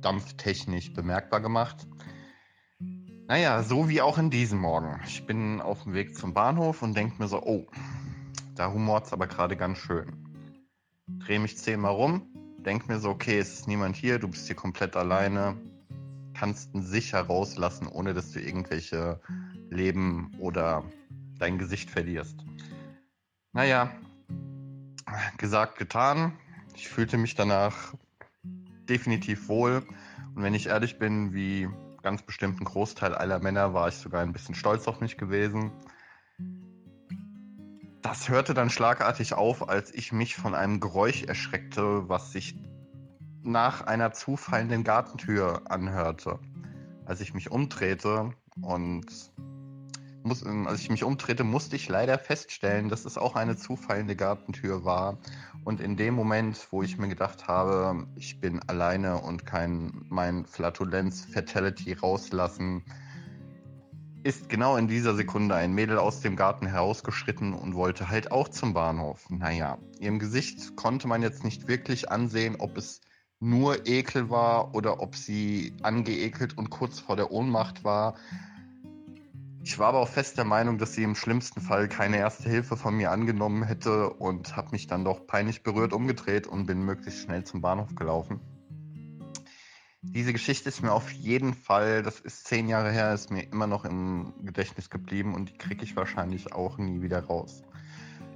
dampftechnisch 0.02 0.94
bemerkbar 0.94 1.42
gemacht. 1.42 1.88
Naja, 3.28 3.64
so 3.64 3.90
wie 3.90 4.02
auch 4.02 4.18
in 4.18 4.30
diesem 4.30 4.60
Morgen. 4.60 5.00
Ich 5.06 5.26
bin 5.26 5.62
auf 5.62 5.84
dem 5.84 5.94
Weg 5.94 6.16
zum 6.16 6.34
Bahnhof 6.34 6.82
und 6.82 6.96
denke 6.96 7.22
mir 7.22 7.28
so, 7.28 7.42
oh, 7.42 7.66
da 8.56 8.72
humort 8.72 9.08
es 9.08 9.14
aber 9.14 9.28
gerade 9.28 9.58
ganz 9.58 9.78
schön. 9.78 10.12
Drehe 11.08 11.40
mich 11.40 11.58
zehnmal 11.58 11.94
rum, 11.94 12.28
denke 12.60 12.92
mir 12.92 13.00
so, 13.00 13.10
okay, 13.10 13.40
es 13.40 13.54
ist 13.54 13.68
niemand 13.68 13.96
hier, 13.96 14.20
du 14.20 14.28
bist 14.28 14.48
hier 14.48 14.56
komplett 14.56 14.96
alleine, 14.96 15.58
kannst 16.34 16.74
ihn 16.74 16.84
sicher 16.84 17.22
rauslassen, 17.22 17.88
ohne 17.88 18.14
dass 18.14 18.32
du 18.32 18.40
irgendwelche 18.40 19.20
Leben 19.70 20.32
oder 20.40 20.84
dein 21.40 21.58
Gesicht 21.58 21.90
verlierst. 21.90 22.44
Naja, 23.54 23.92
gesagt, 25.38 25.78
getan. 25.78 26.34
Ich 26.76 26.88
fühlte 26.88 27.18
mich 27.18 27.36
danach 27.36 27.94
definitiv 28.90 29.48
wohl. 29.48 29.84
Und 30.36 30.44
wenn 30.44 30.54
ich 30.54 30.68
ehrlich 30.68 30.98
bin, 30.98 31.34
wie 31.34 31.70
ganz 32.02 32.22
bestimmten 32.22 32.66
Großteil 32.66 33.16
aller 33.16 33.40
Männer 33.40 33.74
war 33.74 33.88
ich 33.88 33.96
sogar 33.96 34.22
ein 34.22 34.34
bisschen 34.34 34.56
stolz 34.56 34.88
auf 34.88 35.00
mich 35.00 35.18
gewesen. 35.18 35.72
Das 38.02 38.28
hörte 38.28 38.54
dann 38.54 38.70
schlagartig 38.70 39.34
auf, 39.34 39.70
als 39.70 39.94
ich 39.94 40.12
mich 40.12 40.36
von 40.36 40.54
einem 40.54 40.82
Geräusch 40.82 41.24
erschreckte, 41.24 42.10
was 42.10 42.34
sich 42.34 42.56
nach 43.44 43.82
einer 43.82 44.12
zufallenden 44.14 44.84
Gartentür 44.84 45.62
anhörte. 45.70 46.40
Als 47.06 47.22
ich 47.22 47.34
mich 47.34 47.52
umdrehte 47.52 48.34
und 48.62 49.06
muss, 50.24 50.46
als 50.46 50.80
ich 50.80 50.90
mich 50.90 51.04
umdrehte, 51.04 51.44
musste 51.44 51.76
ich 51.76 51.90
leider 51.90 52.18
feststellen, 52.18 52.90
dass 52.90 53.06
es 53.06 53.18
auch 53.18 53.36
eine 53.36 53.58
zufallende 53.58 54.16
Gartentür 54.16 54.86
war 54.86 55.18
und 55.66 55.82
in 55.82 55.98
dem 55.98 56.14
Moment, 56.14 56.68
wo 56.72 56.82
ich 56.84 56.98
mir 56.98 57.08
gedacht 57.10 57.48
habe, 57.48 58.08
ich 58.16 58.40
bin 58.40 58.62
alleine 58.68 59.22
und 59.22 59.46
kann 59.46 60.06
mein 60.10 60.46
Flatulenz-Fatality 60.46 61.94
rauslassen, 61.94 62.84
ist 64.24 64.48
genau 64.48 64.78
in 64.78 64.88
dieser 64.88 65.16
Sekunde 65.16 65.56
ein 65.56 65.74
Mädel 65.74 65.98
aus 65.98 66.22
dem 66.22 66.38
Garten 66.38 66.66
herausgeschritten 66.66 67.54
und 67.54 67.76
wollte 67.76 68.10
halt 68.10 68.32
auch 68.32 68.48
zum 68.48 68.74
Bahnhof. 68.74 69.30
Naja, 69.30 69.78
ihrem 70.00 70.20
Gesicht 70.20 70.78
konnte 70.78 71.10
man 71.10 71.22
jetzt 71.22 71.44
nicht 71.44 71.68
wirklich 71.68 72.10
ansehen, 72.10 72.56
ob 72.60 72.78
es 72.78 73.02
nur 73.44 73.86
Ekel 73.86 74.30
war 74.30 74.74
oder 74.74 75.02
ob 75.02 75.16
sie 75.16 75.74
angeekelt 75.84 76.58
und 76.58 76.70
kurz 76.70 77.00
vor 77.00 77.18
der 77.18 77.32
Ohnmacht 77.32 77.84
war. 77.84 78.16
Ich 79.64 79.78
war 79.80 79.88
aber 79.88 80.00
auch 80.00 80.08
fest 80.08 80.38
der 80.38 80.46
Meinung, 80.46 80.78
dass 80.78 80.94
sie 80.94 81.04
im 81.04 81.16
schlimmsten 81.16 81.60
Fall 81.60 81.90
keine 81.90 82.18
erste 82.18 82.50
Hilfe 82.50 82.78
von 82.78 82.96
mir 82.96 83.12
angenommen 83.12 83.64
hätte 83.64 84.10
und 84.10 84.56
habe 84.56 84.70
mich 84.72 84.88
dann 84.88 85.04
doch 85.04 85.28
peinlich 85.28 85.62
berührt 85.62 85.94
umgedreht 85.94 86.48
und 86.48 86.66
bin 86.66 86.84
möglichst 86.84 87.22
schnell 87.22 87.44
zum 87.44 87.62
Bahnhof 87.62 87.94
gelaufen. 87.96 88.40
Diese 90.02 90.34
Geschichte 90.34 90.70
ist 90.70 90.82
mir 90.82 90.92
auf 90.92 91.12
jeden 91.12 91.54
Fall, 91.54 92.04
das 92.04 92.20
ist 92.20 92.46
zehn 92.46 92.68
Jahre 92.68 92.92
her, 92.92 93.14
ist 93.14 93.32
mir 93.32 93.44
immer 93.44 93.68
noch 93.68 93.84
im 93.84 94.34
Gedächtnis 94.44 94.90
geblieben 94.90 95.34
und 95.34 95.50
die 95.50 95.58
kriege 95.58 95.84
ich 95.84 95.96
wahrscheinlich 95.96 96.54
auch 96.54 96.78
nie 96.78 97.02
wieder 97.02 97.24
raus. 97.24 97.64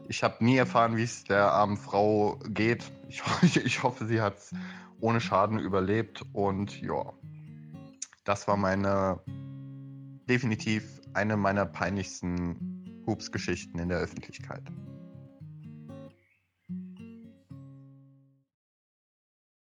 Ich 0.10 0.24
habe 0.24 0.44
nie 0.44 0.56
erfahren, 0.56 0.96
wie 0.96 1.04
es 1.04 1.26
der 1.26 1.52
armen 1.52 1.76
Frau 1.76 2.40
geht. 2.48 2.90
Ich, 3.10 3.22
ich 3.58 3.84
hoffe, 3.84 4.06
sie 4.06 4.22
hat 4.22 4.38
es 4.38 4.54
ohne 5.00 5.22
Schaden 5.22 5.60
überlebt 5.60 6.24
und 6.34 6.82
ja, 6.82 7.14
das 8.24 8.48
war 8.48 8.58
meine 8.58 9.20
definitiv 10.28 11.02
eine 11.14 11.38
meiner 11.38 11.66
peinlichsten 11.66 13.04
Hubs-Geschichten 13.08 13.80
in 13.80 13.90
der 13.90 14.00
Öffentlichkeit. 14.00 14.64